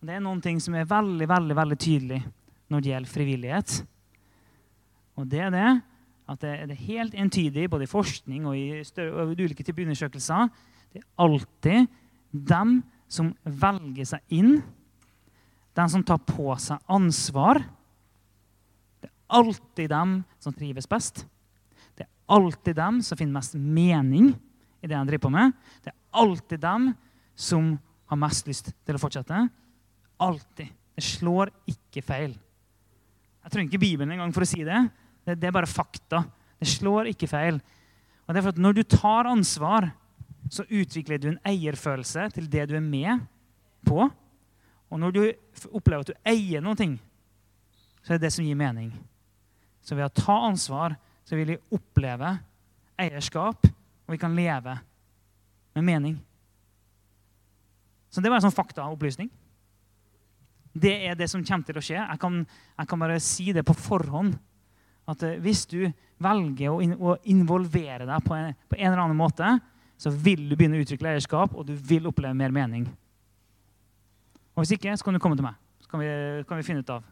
[0.00, 2.20] Det er noen ting som er veldig, veldig, veldig tydelig
[2.70, 3.74] når det gjelder frivillighet.
[5.18, 5.70] Og det er det
[6.30, 10.46] at det er helt entydig både i forskning og i, større, ulike typer undersøkelser.
[10.94, 11.90] Det er alltid
[12.30, 12.78] dem
[13.10, 14.60] som velger seg inn,
[15.74, 17.58] dem som tar på seg ansvar.
[19.02, 21.24] Det er alltid dem som trives best.
[22.30, 24.30] Alltid dem som finner mest mening
[24.80, 25.56] i det de driver på med.
[25.82, 26.92] Det er alltid dem
[27.34, 27.72] som
[28.10, 29.40] har mest lyst til å fortsette.
[30.20, 30.70] Alltid.
[30.94, 32.34] Det slår ikke feil.
[33.40, 34.78] Jeg trenger ikke Bibelen engang for å si det.
[35.24, 35.38] det.
[35.40, 36.24] Det er bare fakta.
[36.60, 37.60] Det slår ikke feil.
[38.26, 39.90] Og det er for at Når du tar ansvar,
[40.50, 43.22] så utvikler du en eierfølelse til det du er med
[43.86, 44.08] på.
[44.90, 45.22] Og når du
[45.70, 46.90] opplever at du eier noe,
[48.00, 48.90] så er det det som gir mening.
[49.82, 50.96] Så ved å ta ansvar
[51.30, 52.32] så vil vi oppleve
[52.98, 54.74] eierskap, og vi kan leve
[55.78, 56.16] med mening.
[58.10, 59.28] Så det var en sånn faktaopplysning.
[60.74, 61.98] Det er det som kommer til å skje.
[62.00, 62.40] Jeg kan,
[62.74, 64.34] jeg kan bare si det på forhånd.
[65.10, 65.84] At eh, hvis du
[66.18, 69.52] velger å, in å involvere deg på en, på en, eller annen måte,
[70.00, 72.88] så vil du begynne å utvikle eierskap, og du vil oppleve mer mening.
[74.56, 75.54] Og Hvis ikke, så kan du komme til meg.
[75.78, 76.10] Så kan vi,
[76.48, 77.06] kan vi finne ut av,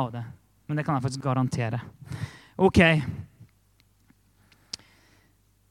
[0.00, 0.24] av det.
[0.64, 1.84] Men det kan jeg faktisk garantere.
[2.56, 2.80] Ok.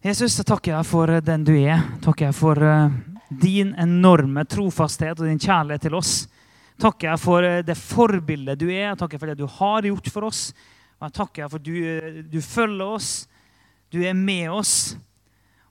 [0.03, 1.79] Jesus, jeg takker deg for den du er.
[2.03, 2.91] Takker jeg for uh,
[3.29, 6.15] din enorme trofasthet og din kjærlighet til oss
[6.81, 8.91] takker jeg for eh, det forbildet du er.
[8.91, 10.43] Jeg takker for det du har gjort for oss.
[10.99, 13.11] Og jeg takker for at du, eh, du følger oss.
[13.93, 14.95] Du er med oss.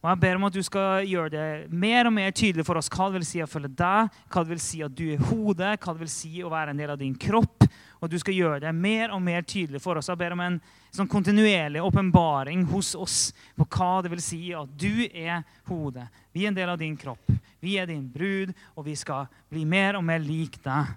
[0.03, 2.91] Og Jeg ber om at du skal gjøre det mer og mer tydelig for oss
[2.91, 5.77] hva det vil si å følge deg, hva det vil si at du er hodet,
[5.79, 7.62] hva det vil si å være en del av din kropp.
[8.03, 10.09] Og du skal gjøre det mer og mer tydelig for oss.
[10.11, 10.57] Jeg ber om en
[10.91, 13.19] sånn kontinuerlig åpenbaring hos oss
[13.55, 16.09] på hva det vil si at du er hodet.
[16.35, 17.31] Vi er en del av din kropp.
[17.63, 20.91] Vi er din brud, og vi skal bli mer og mer lik deg.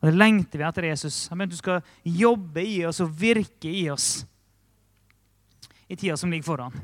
[0.00, 1.26] Og Det lengter vi etter Jesus.
[1.28, 4.24] Jeg mener, Du skal jobbe i oss og virke i oss
[5.90, 6.80] i tida som ligger foran.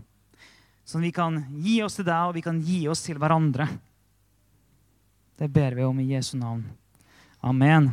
[0.83, 3.69] Sånn at vi kan gi oss til deg, og vi kan gi oss til hverandre.
[5.39, 6.65] Det ber vi om i Jesu navn.
[7.47, 7.93] Amen.